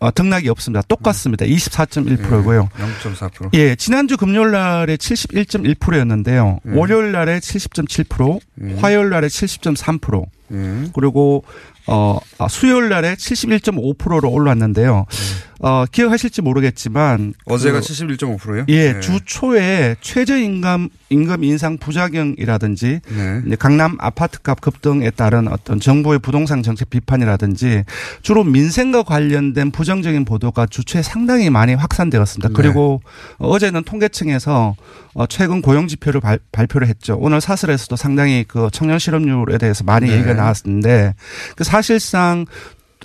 [0.02, 0.82] 어, 등락이 없습니다.
[0.88, 1.46] 똑같습니다.
[1.46, 2.70] 24.1%고요.
[3.04, 3.50] 0.4%.
[3.54, 6.60] 예, 지난주 금요일 날에 71.1%였는데요.
[6.66, 6.78] 음.
[6.78, 8.78] 월요일 날에 70.7%, 음.
[8.82, 10.92] 화요일 날에 70.3%, 음.
[10.94, 11.44] 그리고
[11.86, 15.06] 어 아, 수요일 날에 71.5%로 올랐는데요.
[15.66, 18.66] 어 기억하실지 모르겠지만 어제가 그 71.5%요?
[18.68, 19.00] 예, 네.
[19.00, 23.00] 주 초에 최저임금 임금 인상 부작용이라든지
[23.46, 23.56] 네.
[23.56, 27.86] 강남 아파트값 급등에 따른 어떤 정부의 부동산 정책 비판이라든지
[28.22, 32.50] 주로 민생과 관련된 부정적인 보도가 주초에 상당히 많이 확산되었습니다.
[32.50, 32.54] 네.
[32.54, 33.02] 그리고
[33.38, 34.76] 어제는 통계청에서
[35.14, 37.18] 어, 최근 고용 지표를 발, 발표를 했죠.
[37.18, 40.16] 오늘 사설에서도 상당히 그 청년 실업률에 대해서 많이 네.
[40.16, 41.14] 얘기가 나왔는데
[41.56, 42.48] 그 사실상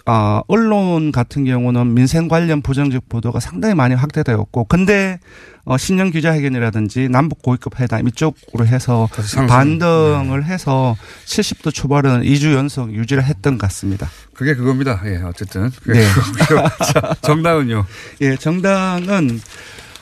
[0.07, 5.19] 아, 언론 같은 경우는 민생 관련 부정적 보도가 상당히 많이 확대되었고, 근데,
[5.65, 9.09] 어, 신년 기자회견이라든지 남북 고위급 회담 이쪽으로 해서.
[9.49, 14.09] 반등을 해서 70도 초반은 2주 연속 유지를 했던 것 같습니다.
[14.33, 15.01] 그게 그겁니다.
[15.05, 15.71] 예, 어쨌든.
[15.83, 16.07] 그게 네.
[16.93, 17.85] 자, 정당은요?
[18.23, 19.41] 예, 정당은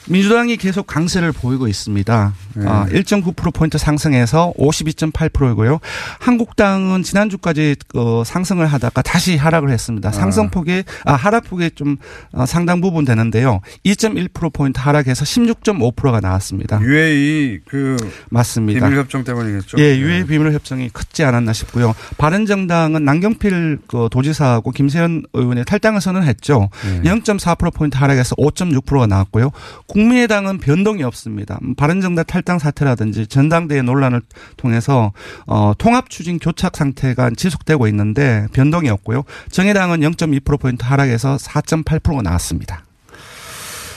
[0.08, 2.32] 민주당이 계속 강세를 보이고 있습니다.
[2.54, 2.66] 네.
[2.66, 5.80] 아, 1.9%포인트 상승해서 52.8%이고요.
[6.18, 10.12] 한국당은 지난주까지 어, 상승을 하다가 다시 하락을 했습니다.
[10.12, 11.96] 상승폭이, 아, 하락폭이 좀
[12.32, 13.60] 어, 상당 부분 되는데요.
[13.84, 16.80] 2.1%포인트 하락해서 16.5%가 나왔습니다.
[16.80, 17.96] UAE 그
[18.30, 18.86] 맞습니다.
[18.86, 19.78] 비밀 협정 때문이겠죠.
[19.78, 21.94] 예, 유해 비밀 협정이 크지 않았나 싶고요.
[22.16, 26.68] 바른정당은 남경필 그 도지사하고 김세현 의원이 탈당을 선언했죠.
[27.02, 27.10] 네.
[27.10, 29.50] 0.4%포인트 하락해서 5.6%가 나왔고요.
[29.96, 31.58] 국민의당은 변동이 없습니다.
[31.62, 34.20] 음, 바른정당 탈당 사태라든지 전당대회 논란을
[34.58, 35.12] 통해서
[35.46, 39.22] 어, 통합 추진 교착 상태가 지속되고 있는데 변동이 없고요.
[39.50, 42.84] 정의당은 0.2%포인트 하락해서 4.8%가 나왔습니다.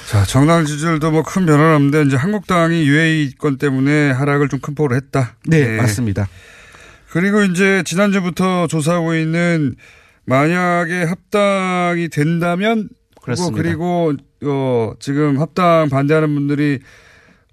[0.10, 4.76] 자, 정당 지지율도 뭐 큰 변화는 없는데 이제 한국당이 UAE 건 때문에 하락을 좀 큰
[4.76, 5.36] 폭으로 했다.
[5.46, 6.30] 네, 맞습니다.
[7.12, 9.76] 그리고 이제 지난주부터 조사하고 있는
[10.26, 12.88] 만약에 합당이 된다면
[13.22, 13.62] 그렇습니다.
[13.62, 16.80] 그리고 어 지금 합당 반대하는 분들이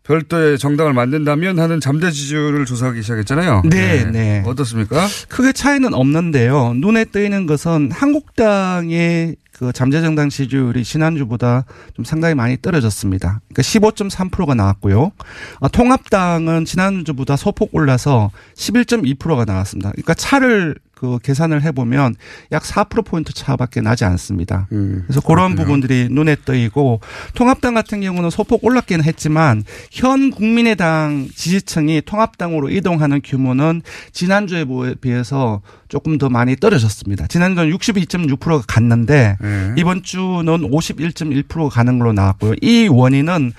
[0.06, 3.62] 별도의 정당을 만든다면 하는 잠재 지지율을 조사하기 시작했잖아요.
[3.64, 4.42] 네, 네.
[4.46, 5.04] 어떻습니까?
[5.28, 6.74] 크게 차이는 없는데요.
[6.76, 13.40] 눈에 띄는 것은 한국당의 그 잠재 정당 지지율이 지난주보다 좀 상당히 많이 떨어졌습니다.
[13.48, 15.12] 그러니까 15.3%가 나왔고요.
[15.60, 19.90] 어, 통합당은 지난주보다 소폭 올라서 11.2%가 나왔습니다.
[19.92, 22.16] 그러니까 차를 그 계산을 해보면
[22.52, 24.66] 약 4%포인트 차밖에 나지 않습니다.
[25.06, 27.00] 그래서 그런 부분들이 눈에 띄고
[27.34, 33.82] 통합당 같은 경우는 소폭 올랐기는 했지만 현 국민의당 지지층이 통합당으로 이동하는 규모는
[34.12, 34.64] 지난주에
[34.98, 37.26] 비해서 조금 더 많이 떨어졌습니다.
[37.26, 39.74] 지난주는 62.6%가 갔는데 네.
[39.76, 42.54] 이번 주는 51.1%가 가는 걸로 나왔고요.
[42.62, 43.52] 이 원인은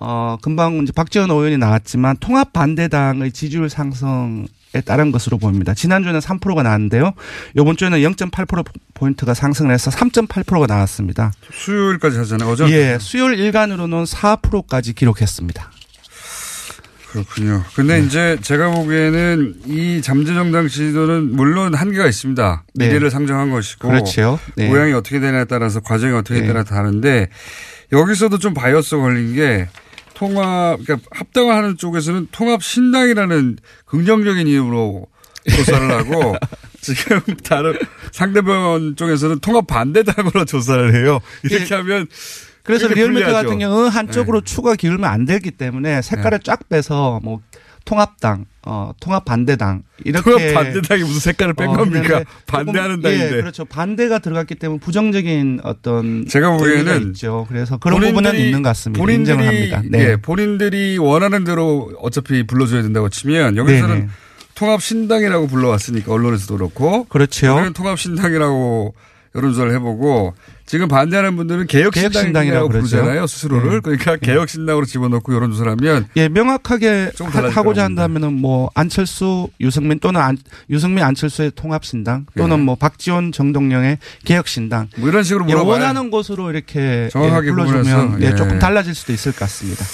[0.00, 5.74] 어 금방 이제 박지원 의원이 나왔지만 통합 반대당의 지지율 상승 에 따른 것으로 보입니다.
[5.74, 7.12] 지난주에는 3%가 나왔는데요.
[7.56, 11.32] 이번 주에는 0.8%포인트가 상승을 해서 3.8%가 나왔습니다.
[11.52, 12.50] 수요일까지 하잖아요.
[12.50, 15.70] 어제 예, 수요일 일간으로는 4%까지 기록했습니다.
[17.10, 17.64] 그렇군요.
[17.74, 18.06] 근데 네.
[18.06, 22.64] 이제 제가 보기에는 이 잠재정당 지지도는 물론 한계가 있습니다.
[22.74, 22.86] 네.
[22.86, 23.88] 미래를 상정한 것이고.
[23.88, 24.38] 그렇죠.
[24.54, 24.68] 네.
[24.68, 26.46] 모양이 어떻게 되냐에 따라서 과정이 어떻게 네.
[26.46, 27.28] 되냐에 다른데
[27.92, 29.68] 여기서도 좀 bias 걸린 게
[30.20, 33.56] 통합, 그러니까 합당을 하는 쪽에서는 통합 신당이라는
[33.86, 35.06] 긍정적인 이름으로
[35.48, 36.36] 조사를 하고
[36.82, 37.78] 지금 다른
[38.12, 41.20] 상대편 쪽에서는 통합 반대당으로 조사를 해요.
[41.42, 42.06] 이렇게 하면
[42.62, 43.32] 그래서 리얼미터.
[43.32, 44.44] 같은 경우 한쪽으로 네.
[44.44, 47.40] 추가 기울면 안 되기 때문에 색깔을 쫙 빼서 뭐
[47.84, 52.22] 통합당, 어, 통합 반대당 이렇게 통합 반대당이 무슨 색깔을 뺀 어, 겁니까?
[52.46, 53.40] 반대하는 조금, 예, 당인데.
[53.40, 53.64] 그렇죠.
[53.64, 57.46] 반대가 들어갔기 때문에 부정적인 어떤 제가 보기에는 있죠.
[57.48, 59.00] 그래서 그런 부분은 있는 것 같습니다.
[59.00, 59.82] 본인들이 인정을 합니다.
[59.86, 60.10] 네.
[60.10, 64.08] 예, 본인들이 원하는 대로 어차피 불러줘야 된다고 치면 여기서는 네네.
[64.54, 67.54] 통합 신당이라고 불러왔으니까 언론에서도 그렇고 그렇죠.
[67.54, 68.94] 우리는 통합 신당이라고
[69.34, 70.34] 여론조사를 해보고
[70.66, 72.68] 지금 반대하는 분들은 개혁 개혁신당이라고.
[72.68, 73.80] 부르잖아요 스스로를 네.
[73.80, 77.84] 그러니까 개혁 신당으로 집어넣고 여론조사를 하면 예, 명확하게 하- 하고자.
[77.84, 80.36] 한다면은 뭐 안철수, 유승민 또는 안,
[80.68, 82.62] 유승민 안철수의 통합신당 또는 예.
[82.62, 88.22] 뭐 박지원 정동영의 개혁신당 뭐 이런 식으로 예, 물어봐야 원하는 곳으로 이렇게 정확하게 예, 불러주면
[88.22, 88.34] 예, 예.
[88.34, 89.84] 조금 달라질 수도 있을 것 같습니다.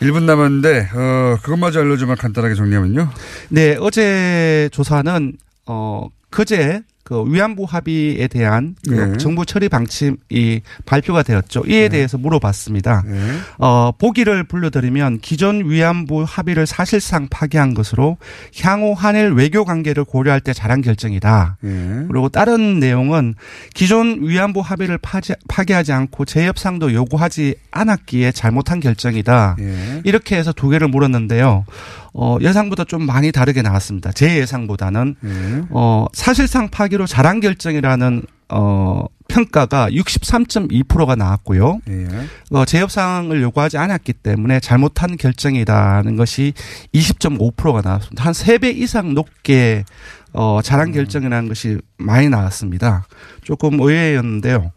[0.00, 3.10] 1분 남았는데 어, 그것마저 알려주면 간단하게 정리하면요.
[3.50, 5.34] 네, 어제 조사는
[5.66, 9.18] 어 그제 그 위안부 합의에 대한 그 네.
[9.18, 11.64] 정부 처리 방침이 발표가 되었죠.
[11.66, 13.02] 이에 대해서 물어봤습니다.
[13.04, 13.18] 네.
[13.58, 18.16] 어, 보기를 불러드리면 기존 위안부 합의를 사실상 파기한 것으로
[18.62, 21.56] 향후 한일 외교 관계를 고려할 때 잘한 결정이다.
[21.62, 22.04] 네.
[22.06, 23.34] 그리고 다른 내용은
[23.74, 29.56] 기존 위안부 합의를 파지, 파기하지 않고 재협상도 요구하지 않았기에 잘못한 결정이다.
[29.58, 30.00] 예.
[30.04, 31.64] 이렇게 해서 두 개를 물었는데요.
[32.12, 34.12] 어, 예상보다 좀 많이 다르게 나왔습니다.
[34.12, 35.62] 제 예상보다는 예.
[35.70, 41.80] 어, 사실상 파기로 잘한 결정이라는 어, 평가가 63.2%가 나왔고요.
[41.88, 42.08] 예.
[42.50, 46.52] 어, 재협상을 요구하지 않았기 때문에 잘못한 결정이라는 것이
[46.92, 48.24] 20.5%가 나왔습니다.
[48.24, 49.84] 한 3배 이상 높게
[50.32, 53.06] 어, 잘한 결정이라는 것이 많이 나왔습니다.
[53.42, 54.72] 조금 의외였는데요.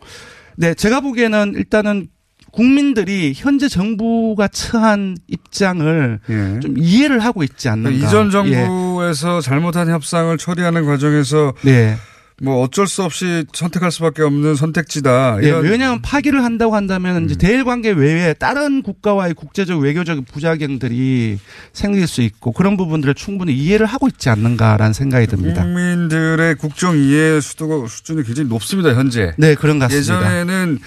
[0.55, 2.07] 네, 제가 보기에는 일단은
[2.51, 6.59] 국민들이 현재 정부가 처한 입장을 예.
[6.59, 7.89] 좀 이해를 하고 있지 않는가.
[7.89, 8.31] 이전 예.
[8.31, 11.97] 정부에서 잘못한 협상을 처리하는 과정에서 네.
[12.41, 15.37] 뭐 어쩔 수 없이 선택할 수밖에 없는 선택지다.
[15.43, 15.63] 예, 음.
[15.63, 21.39] 왜냐하면 파기를 한다고 한다면 이제 대일 관계 외에 다른 국가와의 국제적 외교적 부작용들이
[21.73, 25.63] 생길 수 있고 그런 부분들을 충분히 이해를 하고 있지 않는가라는 생각이 듭니다.
[25.63, 29.33] 국민들의 국정 이해 수도가 수준이 굉장히 높습니다 현재.
[29.37, 30.17] 네, 그런 것 같습니다.
[30.17, 30.79] 예전에는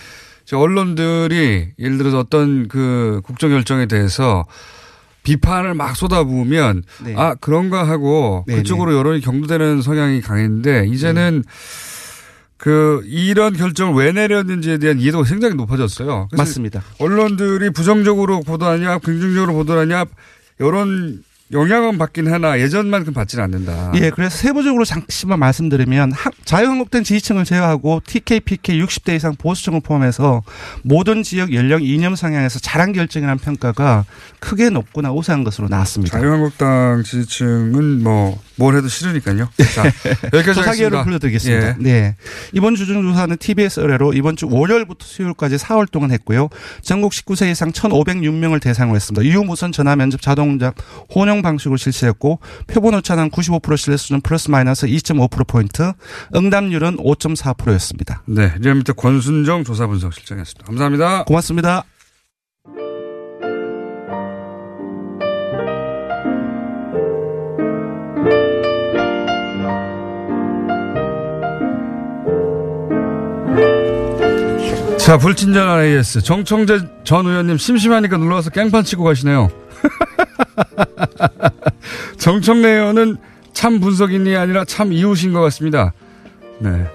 [0.45, 4.47] 저 언론들이 예를 들어서 어떤 그 국정 결정에 대해서
[5.27, 7.15] 비판을 막 쏟아부으면 네.
[7.17, 8.63] 아 그런가 하고 네네.
[8.63, 11.53] 그쪽으로 여론이 경도되는 성향이 강했는데 이제는 네.
[12.57, 16.29] 그 이런 결정을 왜 내렸는지에 대한 이해도가 굉장히 높아졌어요.
[16.37, 16.83] 맞습니다.
[17.01, 20.05] 언론들이 부정적으로 보도하냐 긍정적으로 보도하냐
[20.61, 23.93] 여론 영향은 받긴 하나 예전만큼 받지는 않는다.
[23.95, 30.43] 예, 그래서 세부적으로 잠시만 말씀드리면 하- 자유한국당 지지층을 제외하고 TK, PK 60대 이상 보수층을 포함해서
[30.83, 34.05] 모든 지역 연령 이념 성향에서 잘한 결정이라는 평가가
[34.41, 36.19] 크게 높거나 우세한 것으로 나왔습니다.
[36.19, 39.49] 자유한국당 지지층은 뭐뭘 해도 싫으니까요.
[39.75, 39.85] 자,
[40.33, 40.91] 여기까지 조사 하겠습니다.
[40.91, 41.69] 결을 불러드리겠습니다.
[41.69, 41.75] 예.
[41.79, 42.17] 네.
[42.53, 46.49] 이번 주중 조사는 TBS 의뢰로 이번 주 월요일부터 수요일까지 4월 동안 했고요.
[46.83, 49.25] 전국 19세 이상 1,506명을 대상으로 했습니다.
[49.25, 50.75] 유무선 전화 면접 자동응답
[51.15, 55.93] 혼용 방식으로 실시했고 표본 오차는 95% 신뢰 수준 플러스 마이너스 2.5%포인트
[56.35, 58.23] 응답률은 5.4%였습니다.
[58.27, 60.67] 네, 리얼미터 권순정 조사 분석 실장이었습니다.
[60.67, 61.25] 감사합니다.
[61.25, 61.85] 고맙습니다.
[75.07, 76.21] 자, 불친절한 AS.
[76.21, 79.49] 정청재 전 의원님 심심하니까 놀러와서 깽판 치고 가시네요.
[82.19, 83.17] 정청래 의원은
[83.53, 85.93] 참 분석인이 아니라 참 이웃인 것 같습니다.
[86.59, 86.89] 네.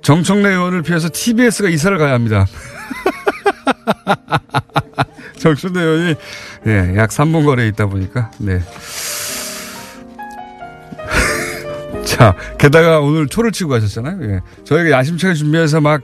[0.00, 2.46] 정청래 의원을 피해서 TBS가 이사를 가야 합니다.
[5.36, 6.14] 정청래 의원이
[6.68, 8.62] 예, 약 3분 거리에 있다 보니까 네.
[12.16, 14.18] 자, 게다가 오늘 초를 치고 가셨잖아요.
[14.22, 14.40] 예.
[14.64, 16.00] 저희가 야심차게 준비해서 막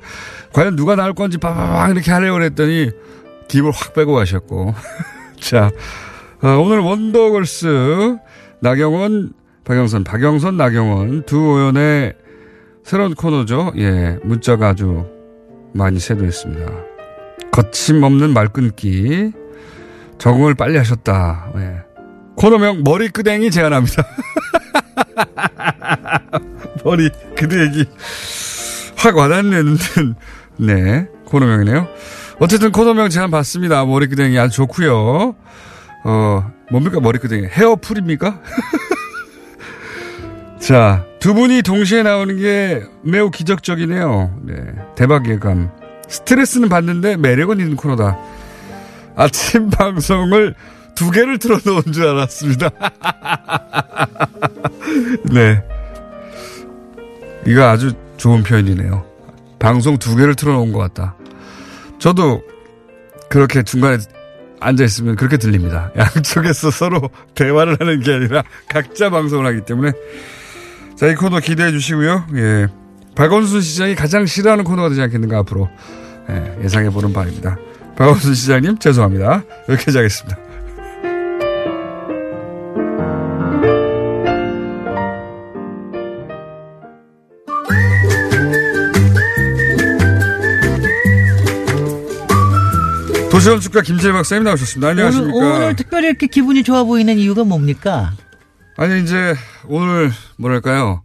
[0.53, 2.91] 과연 누가 나올 건지 빠바방 이렇게 하려고 그랬더니
[3.49, 4.75] 딥을 확 빼고 가셨고.
[5.41, 5.71] 자,
[6.43, 8.19] 어, 오늘 원더걸스
[8.61, 9.33] 나경원,
[9.65, 12.13] 박영선, 박영선, 나경원 두 의원의
[12.85, 13.73] 새로운 코너죠.
[13.79, 15.07] 예, 문자가 아주
[15.73, 16.71] 많이 쇄도했습니다.
[17.53, 19.33] 거침없는 말끊기,
[20.19, 21.53] 적응을 빨리 하셨다.
[21.57, 21.77] 예.
[22.37, 24.05] 코너명 머리끄댕이 제안합니다.
[26.85, 27.87] 머리 그대기
[28.97, 29.77] 확 와닿는
[30.59, 31.89] 네 코너명이네요.
[32.41, 33.85] 어쨌든 코너명 제안 받습니다.
[33.85, 35.35] 머리끄댕이 아주 좋고요.
[36.05, 38.41] 어 뭡니까 머리끄댕이 헤어풀입니까?
[40.59, 44.41] 자, 두 분이 동시에 나오는 게 매우 기적적이네요.
[44.45, 44.55] 네,
[44.95, 45.71] 대박 예감.
[46.09, 48.17] 스트레스는 받는데 매력은 있는 코너다.
[49.17, 50.55] 아침 방송을
[50.95, 52.71] 두 개를 틀어놓은 줄 알았습니다.
[55.33, 55.63] 네.
[57.47, 59.05] 이거 아주 좋은 표현이네요.
[59.59, 61.17] 방송 두 개를 틀어놓은 것 같다.
[61.99, 62.43] 저도
[63.29, 63.99] 그렇게 중간에
[64.61, 65.91] 앉아있으면 그렇게 들립니다.
[65.97, 69.93] 양쪽에서 서로 대화를 하는 게 아니라 각자 방송을 하기 때문에.
[70.97, 72.27] 자, 이 코너 기대해 주시고요.
[72.37, 72.69] 예.
[73.15, 75.69] 박원순 시장이 가장 싫어하는 코너가 되지 않겠는가, 앞으로.
[76.31, 77.59] 예, 예상해 보는 바입니다.
[77.97, 79.43] 박원순 시장님, 죄송합니다.
[79.69, 80.39] 여기까지 하겠습니다.
[93.43, 94.91] 도시건축가 김재 박사님 나오셨습니다.
[94.91, 95.37] 안녕하십니까.
[95.37, 98.13] 오늘, 오늘 특별히 이렇게 기분이 좋아 보이는 이유가 뭡니까?
[98.77, 99.35] 아니, 이제,
[99.67, 101.03] 오늘, 뭐랄까요.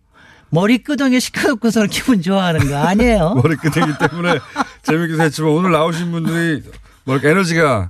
[0.50, 3.34] 머리 끄덩이 시켜놓고서 기분 좋아하는 거 아니에요?
[3.44, 4.40] 머리 끄댕이 때문에
[4.84, 6.62] 재밌기도 했지만 오늘 나오신 분들이
[7.06, 7.90] 뭐랄까 에너지가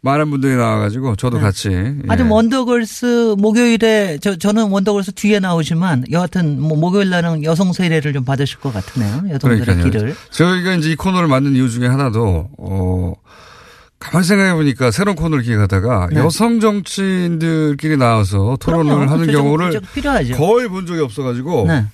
[0.00, 1.68] 많은 분들이 나와가지고 저도 같이.
[1.70, 1.94] 예.
[2.08, 8.24] 아주 원더걸스 목요일에 저 저는 원더걸스 뒤에 나오지만 여하튼 뭐 목요일 날은 여성 세례를 좀
[8.24, 9.24] 받으실 것 같으네요.
[9.34, 9.90] 여성들의 그러니까요.
[9.90, 10.16] 길을.
[10.30, 13.12] 저희가 이제 이 코너를 만든 이유 중에 하나도 어
[13.98, 16.20] 가만히 생각해 보니까 새로운 코너를 기획하다가 네.
[16.20, 19.10] 여성 정치인들끼리 나와서 토론을 그럼요.
[19.12, 19.26] 하는.
[19.32, 19.80] 경우를.
[20.36, 21.84] 거의 본 적이 없어가지고 네.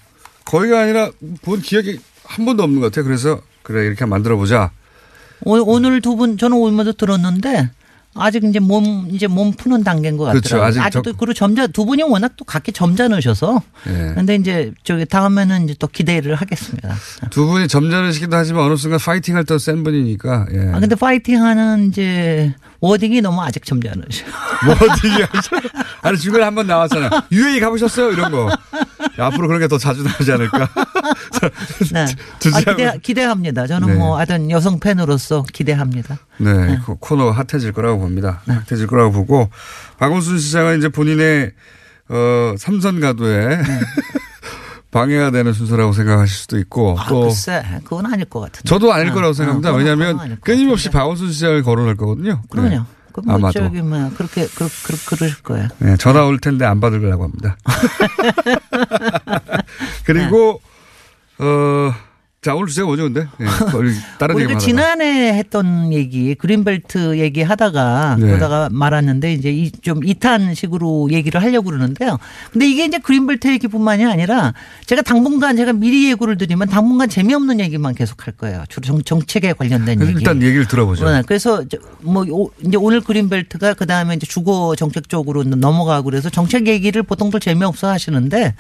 [0.45, 1.11] 거의가 아니라
[1.43, 3.05] 본 기억이 한 번도 없는 것 같아요.
[3.07, 4.71] 그래서 그래 이렇게 만들어 보자.
[5.45, 7.71] 오- 오늘 두 분 저는 오면서 들었는데
[8.17, 10.41] 아직 이제 몸 이제 몸 푸는 단계인 것 그렇죠.
[10.57, 10.69] 같더라고요.
[10.69, 13.61] 아직 아직도 적- 그리고 점자 두 분이 워낙 또 각기 점잖으셔서.
[13.89, 14.13] 예.
[14.15, 16.95] 근데 이제 저기 다음에는 이제 또 기대를 하겠습니다.
[17.31, 20.47] 두 분이 점잖으시기도 하지만 어느 순간 파이팅 할 때 센 분이니까.
[20.53, 20.71] 예.
[20.73, 24.25] 아 근데 파이팅하는 이제 wording이 너무 아직 점잖으셔.
[24.69, 25.15] wording이
[26.03, 27.11] 아니 주변에 한번 나왔잖아요.
[27.33, 28.13] UAE 가보셨어요?
[28.13, 28.49] 이런 거.
[29.19, 30.69] 야, 앞으로 그런 게 더 자주 나오지 않을까.
[31.93, 32.05] 네.
[32.05, 32.61] 아.
[32.61, 33.67] 기대, 기대합니다.
[33.67, 33.95] 저는 네.
[33.95, 36.19] 뭐 하여튼 여성 팬으로서 기대합니다.
[36.39, 38.43] 네, 그 코너가 핫해질 거라고 봅니다.
[38.47, 39.51] 핫해질 거라고 보고
[39.99, 41.53] 박원순 시장은 이제 본인의
[42.09, 43.61] 어, 삼선 가도에
[44.91, 48.69] 방해가 되는 순서라고 생각하실 수도 있고 아, 또 글쎄, 그건 아닐 것 같은데.
[48.69, 49.73] 저도 아닐 어, 거라고 어, 생각합니다.
[49.73, 52.43] 그건- 왜냐하면 아닐 것 끊임없이 박원순 시장을 거론할 거거든요.
[52.49, 52.69] 그럼요.
[52.69, 52.81] 네.
[53.13, 53.53] 그뭐 아마도.
[53.61, 55.69] 저기 뭐 그렇게 그, 그, 그러실 거예요.
[55.79, 57.57] 네, 전화 올 텐데 안 받으려고 합니다.
[60.05, 60.61] 그리고
[61.39, 61.93] 어,
[62.43, 63.27] 자 오늘 주제가 뭐죠, 근데?
[63.39, 63.47] 네,
[64.19, 64.59] 다른 얘기 하다가.
[64.59, 68.27] 지난해 했던 얘기 그린벨트 얘기 하다가 네.
[68.27, 72.19] 그러다가 말았는데 이제 이, 좀 2탄식으로 얘기를 하려고 그러는데요.
[72.53, 74.53] 근데 이게 이제 그린벨트 얘기뿐만이 아니라
[74.85, 78.63] 제가 당분간 제가 미리 예고를 드리면 당분간 재미없는 얘기만 계속 할 거예요.
[78.69, 80.13] 주로 정, 정책에 관련된 얘기.
[80.13, 81.11] 일단 얘기를 들어보죠.
[81.11, 86.05] 네, 그래서 저- 뭐 오- 이제 오늘 그린벨트가 그 다음에 이제 주거 정책 쪽으로 넘어가고
[86.11, 88.55] 그래서 정책 얘기를 보통들 재미없어 하시는데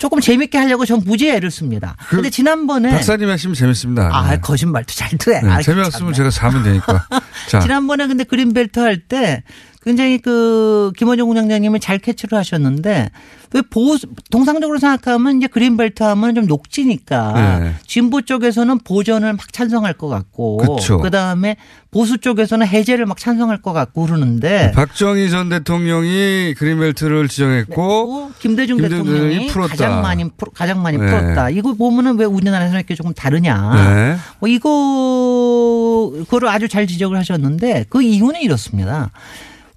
[0.00, 1.94] 조금 재밌게 하려고 전 무지 애를 씁니다.
[2.08, 4.08] 근데 지난번에 그 박사님 하시면 재밌습니다.
[4.10, 4.40] 아 네.
[4.40, 5.42] 거짓말도 잘 돼.
[5.42, 7.06] 네, 아, 재미없으면 제가 자면 되니까.
[7.48, 9.42] 자, 지난번에 근데 그린벨트 할 때
[9.82, 13.10] 굉장히 그 김어준 공장장님이 잘 캐치를 하셨는데
[13.52, 17.74] 왜 보수 통상적으로 생각하면 이제 그린벨트 하면 좀 녹지니까 네.
[17.86, 20.98] 진보 쪽에서는 보전을 막 찬성할 것 같고 그쵸.
[20.98, 21.56] 그다음에
[21.90, 29.46] 보수 쪽에서는 해제를 막 찬성할 것 같고 그러는데 박정희 전 대통령이 그린벨트를 지정했고 김대중 대통령이
[29.46, 29.70] 풀었다.
[29.70, 31.06] 가장 많이 풀- 가장 많이 네.
[31.06, 31.48] 풀었다.
[31.50, 33.72] 이거 보면은 왜 우리나라에서 이렇게 조금 다르냐?
[33.74, 34.16] 네.
[34.40, 39.10] 뭐 이거 그거를 아주 잘 지적을 하셨는데 그 이유는 이렇습니다.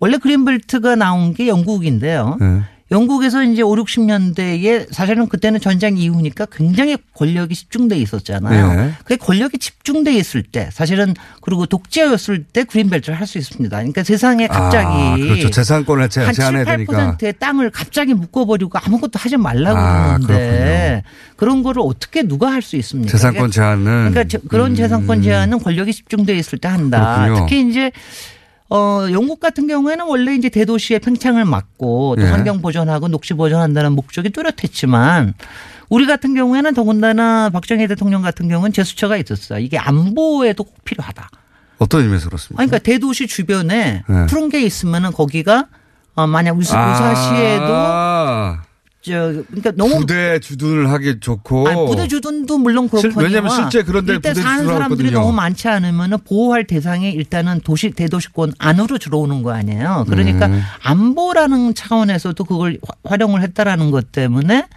[0.03, 2.35] 원래 그린벨트가 나온 게 영국인데요.
[2.41, 2.61] 네.
[2.91, 8.73] 영국에서 이제 5, 60년대에 사실은 그때는 전쟁 이후니까 굉장히 권력이 집중돼 있었잖아요.
[8.75, 8.91] 네.
[9.05, 13.75] 그 권력이 집중돼 있을 때 사실은 그리고 독재였을 때 그린벨트를 할 수 있습니다.
[13.77, 15.49] 그러니까 세상에 갑자기 아, 그렇죠.
[15.49, 17.15] 재산권을 제, 한 7, 제한해야 되니까.
[17.17, 21.03] 8%의 땅을 갑자기 묶어버리고 아무것도 하지 말라고 아, 그러는데
[21.37, 23.09] 그런 거를 어떻게 누가 할 수 있습니까?
[23.11, 23.85] 재산권 제한은.
[24.11, 27.21] 그러니까 저- 그런 재산권 제한은 권력이 집중돼 있을 때 한다.
[27.21, 27.23] 음.
[27.23, 27.47] 그렇군요.
[27.47, 27.91] 특히 이제
[28.73, 32.27] 어, 영국 같은 경우에는 원래 이제 대도시의 팽창을 막고 또 예.
[32.27, 35.35] 환경 보전하고 녹지 보전한다는 목적이 뚜렷했지만
[35.89, 39.59] 우리 같은 경우에는 더군다나 박정희 대통령 같은 경우는 제수처가 있었어요.
[39.59, 41.29] 이게 안보에도 꼭 필요하다.
[41.77, 42.63] 어떤 의미에서 그렇습니까?
[42.63, 44.25] 아니, 그러니까 대도시 주변에 네.
[44.25, 45.67] 푸른 게 있으면은 거기가
[46.15, 46.57] 어, 만약 아.
[46.57, 47.65] 우사시에도
[49.05, 51.67] 저 그러니까 너무 부대 주둔을 하기 좋고.
[51.67, 53.23] 아니, 부대 주둔도 물론 실- 그렇거든요.
[53.25, 55.19] 왜냐하면 실제 그런 데 일대 부대 사는 사람들이 하거든요.
[55.19, 60.05] 너무 많지 않으면 보호할 대상이 일단은 도시 대도시권 안으로 들어오는 거 아니에요.
[60.07, 60.61] 그러니까 음.
[60.83, 64.67] 안보라는 차원에서도 그걸 화- 활용을 했다라는 것 때문에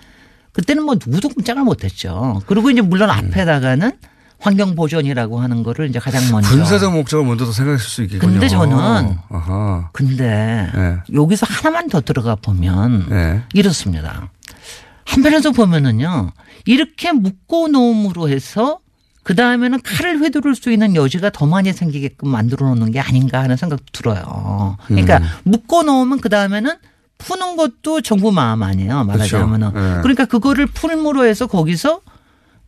[0.53, 2.43] 그때는 뭐 누구도 꼼짝을 못했죠.
[2.47, 3.15] 그리고 이제 물론 음.
[3.15, 3.93] 앞에다가는
[4.39, 8.33] 환경 보존이라고 하는 거를 이제 가장 먼저 군사적 목적을 먼저 더 생각했을 수 있겠군요.
[8.33, 8.77] 근데 저는
[9.31, 9.89] 아하.
[9.93, 10.97] 근데 네.
[11.13, 13.43] 여기서 하나만 더 들어가 보면 네.
[13.55, 14.29] 이렇습니다.
[15.07, 16.33] 한편에서 보면은요
[16.67, 18.81] 이렇게 묶어 놓음으로 해서
[19.23, 23.57] 그 다음에는 칼을 휘두를 수 있는 여지가 더 많이 생기게끔 만들어 놓는 게 아닌가 하는
[23.57, 24.77] 생각도 들어요.
[24.87, 25.25] 그러니까 음.
[25.45, 26.73] 묶어 놓으면 그 다음에는
[27.19, 29.03] 푸는 것도 정부 마음 아니에요.
[29.05, 29.71] 말하자면은.
[29.73, 29.95] 그렇죠.
[29.97, 30.03] 네.
[30.03, 32.03] 그러니까 그거를 풀므로 해서 거기서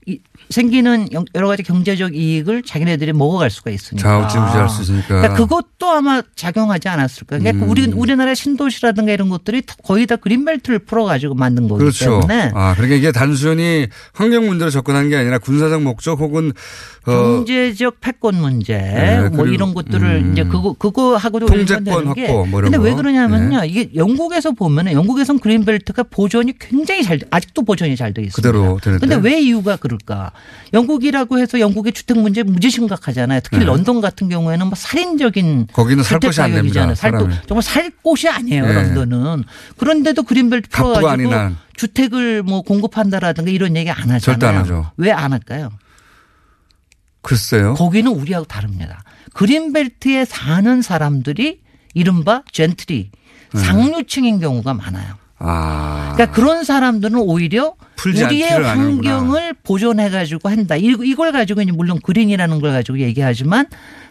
[0.06, 4.08] 이- 생기는 영- 여러 가지 경제적 이익을 자기네들이 먹어갈 수가 있으니까.
[4.28, 5.06] 좌우지우지할 수 있으니까.
[5.08, 7.38] 그러니까 그것도 아마 작용하지 않았을까.
[7.38, 7.70] 그러니까 음.
[7.70, 12.20] 우리 우리나라 신도시라든가 이런 것들이 거의 다 그린벨트를 풀어가지고 만든 거기 그렇죠.
[12.20, 16.52] 때문에 아, 그러니까 이게 단순히 환경 문제로 접근한 게 아니라 군사적 목적 혹은
[17.06, 20.32] 어, 경제적 패권 문제 네, 뭐 이런 것들을 음.
[20.32, 22.96] 이제 그거 그거 하고도 통제권 확보 뭐 이런 근데 왜 거.
[22.96, 23.66] 그러냐면요 네.
[23.68, 28.36] 이게 영국에서 보면은 영국에선 그린벨트가 보존이 굉장히 잘 돼- 아직도 보존이 잘 돼 있습니다.
[28.36, 29.06] 그대로 되는데.
[29.06, 30.27] 근데 왜 이유가 그럴까?
[30.72, 33.40] 영국이라고 해서 영국의 주택 문제 무지 심각하잖아요.
[33.42, 33.64] 특히 네.
[33.64, 36.94] 런던 같은 경우에는 뭐 살인적인 거기는 살 곳이 안 됩니다.
[36.94, 37.12] 살.
[37.46, 38.66] 정말 살 곳이 아니에요.
[38.66, 38.72] 네.
[38.72, 39.44] 런던은
[39.76, 41.30] 그런데도 그린벨트 풀어가지고.
[41.76, 44.18] 주택을 뭐 공급한다라든가 이런 얘기 안 하잖아요.
[44.20, 44.90] 절대 안 하죠.
[44.96, 45.70] 왜 안 할까요?
[47.22, 47.74] 글쎄요.
[47.74, 49.02] 거기는 우리하고 다릅니다.
[49.34, 51.60] 그린벨트에 사는 사람들이
[51.94, 53.10] 이른바 젠트리
[53.54, 53.60] 네.
[53.60, 55.14] 상류층인 경우가 많아요.
[55.40, 56.12] 아.
[56.14, 57.74] 그러니까 그런 사람들은 오히려
[58.26, 58.48] 우리의.
[58.50, 60.76] 환경을 보존해 가지고 한다.
[60.76, 63.66] 이- 이걸 가지고 이제 물론 그린이라는 걸 가지고 얘기하지만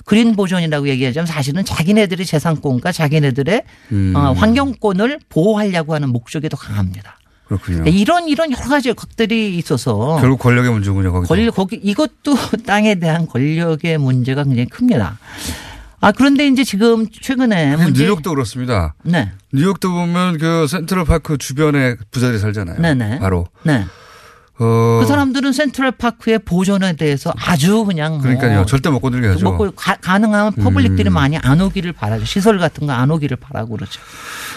[0.05, 4.13] 그린 보존이라고 얘기하자면 사실은 자기네들의 재산권과 자기네들의 음.
[4.15, 7.17] 어, 환경권을 보호하려고 하는 목적이 더 강합니다.
[7.45, 7.77] 그렇군요.
[7.79, 11.11] 그러니까 이런 이런 여러 가지 것들이 있어서 결국 권력의 문제군요.
[11.13, 11.33] 거기서.
[11.33, 15.17] 권력 거기 이것도 땅에 대한 권력의 문제가 굉장히 큽니다.
[15.99, 18.93] 아 그런데 이제 지금 최근에 문제 뉴욕도 그렇습니다.
[19.03, 19.31] 네.
[19.53, 22.79] 뉴욕도 보면 그 센트럴 파크 주변에 부자들이 살잖아요.
[22.79, 23.19] 네네.
[23.19, 23.47] 바로.
[23.63, 23.85] 네.
[24.59, 24.97] 어.
[25.01, 28.65] 그 사람들은 센트럴 파크의 보존에 대해서 아주 그냥 뭐 그러니까요.
[28.65, 29.43] 절대 못 건들게 하죠.
[29.43, 31.13] 먹고 가, 가능하면 public들이 음.
[31.13, 32.25] 많이 안 오기를 바라죠.
[32.25, 33.99] 시설 같은 거 안 오기를 바라고 그러죠.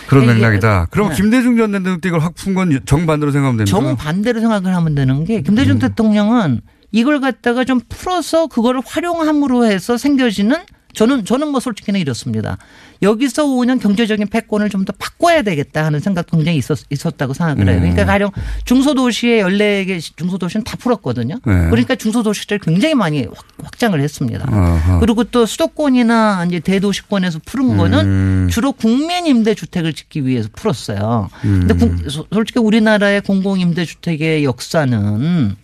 [0.08, 0.86] 그런 이게- 맥락이다.
[0.90, 1.16] 그럼 네.
[1.16, 3.78] 김대중 전 대통령 때 이걸 확 푼 건 정반대로 생각하면 됩니까?
[3.78, 5.78] 정반대로 생각을 하면 되는 게 김대중 음.
[5.80, 6.60] 대통령은
[6.92, 10.56] 이걸 갖다가 좀 풀어서 그거를 활용함으로 해서 생겨지는
[10.92, 12.58] 저는 저는 뭐 솔직히는 이렇습니다.
[13.02, 17.76] 여기서 오는 경제적인 패권을 좀 더 바꿔야 되겠다 하는 생각도 굉장히 있었, 있었다고 생각을 해요.
[17.76, 17.80] 음.
[17.80, 18.30] 그러니까 가령
[18.64, 21.34] 중소도시의 14개 중소도시는 다 풀었거든요.
[21.44, 21.52] 네.
[21.70, 24.46] 그러니까 중소도시를 굉장히 많이 확, 확장을 했습니다.
[24.50, 24.98] 아하.
[25.00, 28.48] 그리고 또 수도권이나 이제 대도시권에서 푸른 거는 음.
[28.50, 31.28] 주로 국민 임대 주택을 짓기 위해서 풀었어요.
[31.44, 31.66] 음.
[31.68, 35.56] 근데 국- 소- 솔직히 우리나라의 공공 임대 주택의 역사는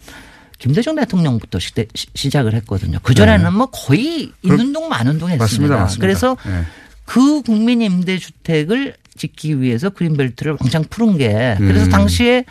[0.58, 2.98] 김대중 대통령부터 시대, 시- 시작을 했거든요.
[3.02, 5.36] 그전에는 뭐 거의 있는 동 마는 동 했습니다.
[5.36, 5.38] 네.
[5.38, 5.76] 맞습니다.
[5.76, 6.00] 맞습니다.
[6.00, 6.64] 그래서 네.
[7.04, 11.90] 그 국민 임대주택을 짓기 위해서 그린벨트를 왕창 푸른 게 그래서 음.
[11.90, 12.44] 당시에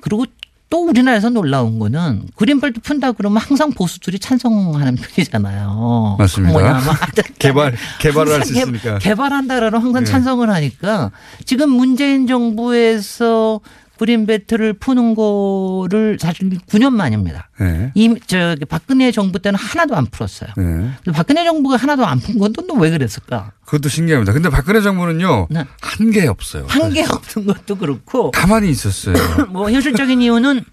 [0.00, 0.24] 그리고
[0.70, 6.16] 또 우리나라에서 놀라운 거는 그린벨트 푼다 그러면 항상 보수들이 찬성하는 편이잖아요.
[6.18, 6.52] 맞습니다.
[6.52, 6.96] 뭐냐, 막
[7.38, 8.98] 개발 개발을 할 수 있으니까.
[8.98, 10.10] 개, 발한다라는 항상 네.
[10.10, 11.10] 찬성을 하니까
[11.44, 13.60] 지금 문재인 정부에서
[14.00, 17.50] 그린벨트를 푸는 거를 사실 9년 만입니다.
[17.60, 17.92] 네.
[17.94, 20.50] 이 저기 박근혜 정부 때는 하나도 안 풀었어요.
[20.56, 21.12] 네.
[21.12, 23.52] 박근혜 정부가 하나도 안 푼 건 또 왜 그랬을까?
[23.66, 24.32] 그것도 신기합니다.
[24.32, 25.48] 근데 박근혜 정부는요.
[25.50, 25.64] 네.
[25.82, 26.64] 한게 없어요.
[26.68, 29.14] 한 게 없는 것도 그렇고 가만히 있었어요.
[29.52, 30.64] 뭐 현실적인 이유는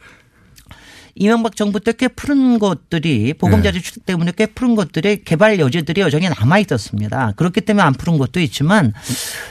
[1.16, 6.30] 이명박 정부 때 꽤 푸른 것들이 보금자리 주택 때문에 꽤 푸른 것들의 개발 여지들이 여전히
[6.30, 7.34] 남아 있었습니다.
[7.36, 8.94] 그렇기 때문에 안 푸른 것도 있지만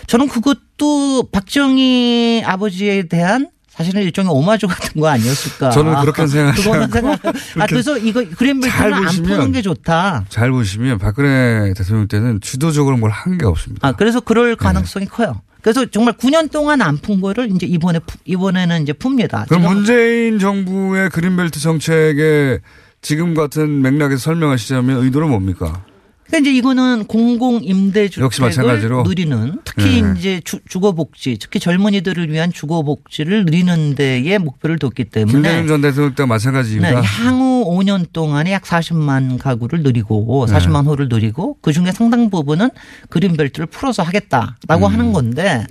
[0.07, 5.71] 저는 그것도 박정희 아버지에 대한 사실은 일종의 오마주 같은 거 아니었을까.
[5.71, 6.49] 저는 그렇게 그거는
[6.85, 7.21] 않고 생각.
[7.59, 10.25] 아 그래서 이거 잘 그랜벨트는 안 푸는 게 좋다.
[10.29, 13.87] 잘 보시면 박근혜 대통령 때는 주도적으로 뭘 한 게 없습니다.
[13.87, 14.55] 아, 그래서 그럴 네.
[14.57, 15.41] 가능성이 커요.
[15.63, 19.49] 그래서 정말 9년 동안 안 푼 거를 이제 이번에 푸- 이번에는 이제 풉니다.
[19.49, 22.61] 그럼 문재인 정부의 그린벨트 정책의
[23.03, 25.85] 지금 같은 맥락에서 설명하시자면 의도는 뭡니까?
[26.27, 29.03] 그러니까 이제 이거는 공공 임대주택을 마찬가지로?
[29.05, 30.15] 누리는 특히 네.
[30.17, 36.15] 이제 주, 주거복지, 특히 젊은이들을 위한 주거복지를 누리는 데에 목표를 뒀기 때문에 김대중 전 대통령
[36.15, 37.01] 때와 마찬가지입니다.
[37.01, 40.53] 네, 향후 5년 동안에 약 40만 가구를 누리고 네.
[40.55, 42.71] 40만 호를 누리고 그 중에 상당 부분은
[43.09, 44.93] 그린벨트를 풀어서 하겠다라고 음.
[44.93, 45.67] 하는 건데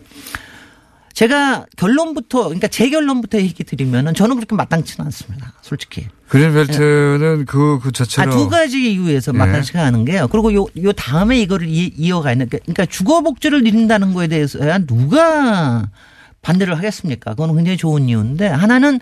[1.16, 5.54] 제가 결론부터 그러니까 제 결론부터 얘기 드리면은 저는 그렇게 마땅치는 않습니다.
[5.62, 6.08] 솔직히.
[6.28, 8.32] 그린벨트는 그, 그 아, 자체로.
[8.32, 9.38] 두 가지 이유에서 네.
[9.38, 10.28] 마땅치가 않은 게요.
[10.28, 15.88] 그리고 요, 요 다음에 이거를 이, 게 그러니까 주거복지를 누린다는 거에 대해서야 누가
[16.42, 17.32] 반대를 하겠습니까?
[17.32, 19.00] 그건 굉장히 좋은 이유인데 하나는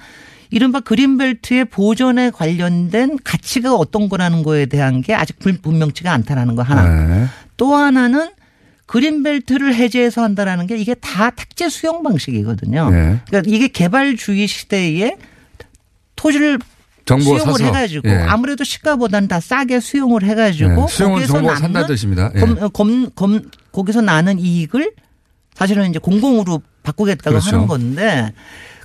[0.51, 6.61] 이른바 그린벨트의 보존에 관련된 가치가 어떤 거라는 거에 대한 게 아직 불- 분명치가 않다라는 거
[6.61, 7.07] 하나.
[7.07, 7.25] 네.
[7.57, 8.29] 또 하나는
[8.93, 12.91] 그린벨트를 해제해서 한다라는 게 이게 다 택지 수용 방식이거든요.
[12.91, 13.19] 네.
[13.27, 15.17] 그러니까 이게 개발주의 시대에
[16.15, 16.59] 토지를
[17.05, 17.65] 정보가 수용을 사서.
[17.65, 18.17] 해가지고 예.
[18.27, 20.87] 아무래도 시가보다는 다 싸게 수용을 해가지고 네.
[20.87, 22.31] 수용은 남는 산다는 뜻입니다.
[22.35, 22.39] 예.
[22.39, 23.41] 검, 검, 검,
[23.71, 24.91] 거기서 나는 이익을
[25.55, 27.55] 사실은 이제 공공으로 바꾸겠다고 그렇죠.
[27.55, 28.31] 하는 건데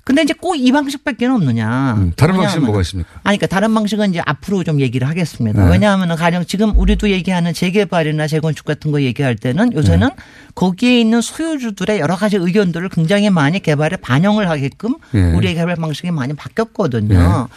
[0.09, 1.95] 근데 이제 꼭 이 방식밖에 없느냐.
[1.99, 3.11] 음, 다른 방식은 뭐가 있습니까?
[3.25, 5.67] 아니, 그러니까 다른 방식은 이제 앞으로 좀 얘기를 하겠습니다.
[5.67, 5.71] 네.
[5.71, 10.15] 왜냐하면 가령 지금 우리도 얘기하는 재개발이나 재건축 같은 거 얘기할 때는 요새는 네.
[10.55, 15.33] 거기에 있는 소유주들의 여러 가지 의견들을 굉장히 많이 개발에 반영을 하게끔 예.
[15.33, 17.49] 우리의 개발 방식이 많이 바뀌었거든요.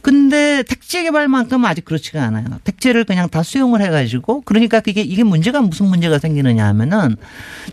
[0.00, 2.44] 근데 택지 개발만큼은 아직 그렇지가 않아요.
[2.64, 7.16] 택지를 그냥 다 수용을 해가지고 그러니까 그게 이게 문제가 무슨 문제가 생기느냐 하면은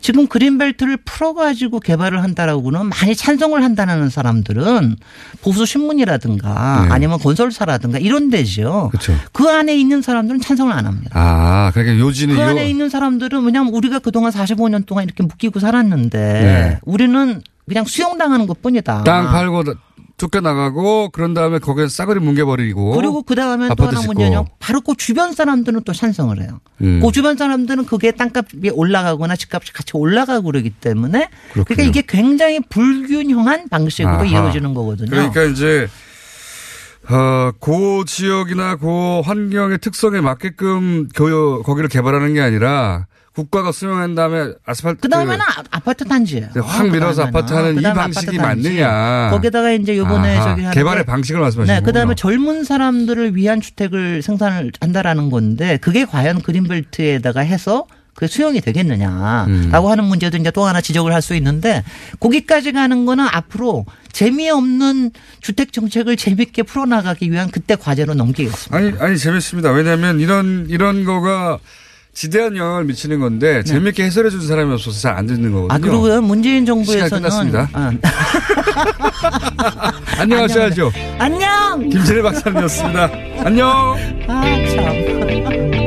[0.02, 4.96] 지금 그린벨트를 풀어가지고 개발을 한다라고는 많이 찬성을 한다는 사람 들은
[5.42, 6.94] 보수 신문이라든가 네.
[6.94, 8.90] 아니면 건설사라든가 이런 데죠.
[8.92, 9.14] 그렇죠.
[9.32, 11.12] 그 안에 있는 사람들은 찬성을 안 합니다.
[11.14, 12.46] 아, 그러니까 요지는 그 요.
[12.46, 16.80] 안에 있는 사람들은 왜냐하면 우리가 그동안 45년 동안 이렇게 묶이고 살았는데 네.
[16.84, 19.04] 우리는 그냥 수용당하는 것 뿐이다.
[19.04, 19.64] 땅 팔고
[20.18, 22.91] 쫓겨나가고 그런 다음에 거기에 싸그리 뭉개버리고.
[22.91, 24.01] 그리고 그 다음에 또 하나.
[24.01, 26.61] 문제는 바로 그 주변 사람들은 또 찬성을 해요.
[26.82, 27.01] 음.
[27.03, 31.89] 그 주변 사람들은 그게 땅값이 올라가거나 집값이 같이 올라가고 그러기 때문에 그러니까 그렇군요.
[31.89, 34.26] 이게 굉장히 불균형한 방식으로 아하.
[34.26, 35.09] 이루어지는 거거든요.
[35.09, 35.88] 그러니까 이제
[37.09, 43.05] 어, 그 지역이나 그 환경의 특성에 맞게끔 그, 거기를 개발하는 게 아니라
[43.36, 45.02] 국가가 수용한 다음에 아스팔트.
[45.02, 45.40] 그 다음에는
[45.72, 46.48] 아파트 단지예요.
[46.64, 48.38] 확 밀어서 아파트 하는 이 그다음에 방식이.
[48.38, 49.30] 맞느냐.
[49.32, 52.16] 거기다가 이제 요번에 저기 개발의 게- 방식을 말씀하시는 네, 그다음에 거군요.
[52.16, 59.92] 젊은 사람들을 위한 주택을 생산을 한다라는 건데 그게 과연 그린벨트에다가 해서 그 수용이 되겠느냐라고 음.
[59.92, 61.84] 하는 문제도 이제 또 하나 지적을 할 수 있는데
[62.22, 65.12] 거기까지 가는 거는 앞으로 재미없는
[65.42, 68.78] 주택 정책을 재밌게 풀어나가기 위한 그때 과제로 넘기겠습니다.
[68.78, 69.72] 아니, 아니, 재밌습니다.
[69.72, 71.60] 왜냐하면 이런, 이런 거가
[72.16, 75.74] 지대한 영향을 미치는 건데 재밌게 해설해 주는 사람이 없어서 잘 안 듣는 거거든요.
[75.74, 77.70] 아 그리고요 문재인 정부에서는 시간 끝났습니다.
[77.74, 77.91] 아,
[80.20, 80.91] 안녕하셔야죠.
[81.20, 81.89] 안녕.
[81.89, 83.09] 김진애 박사님이었습니다.
[83.45, 83.70] 안녕.
[84.28, 84.43] 아
[84.76, 85.85] 참.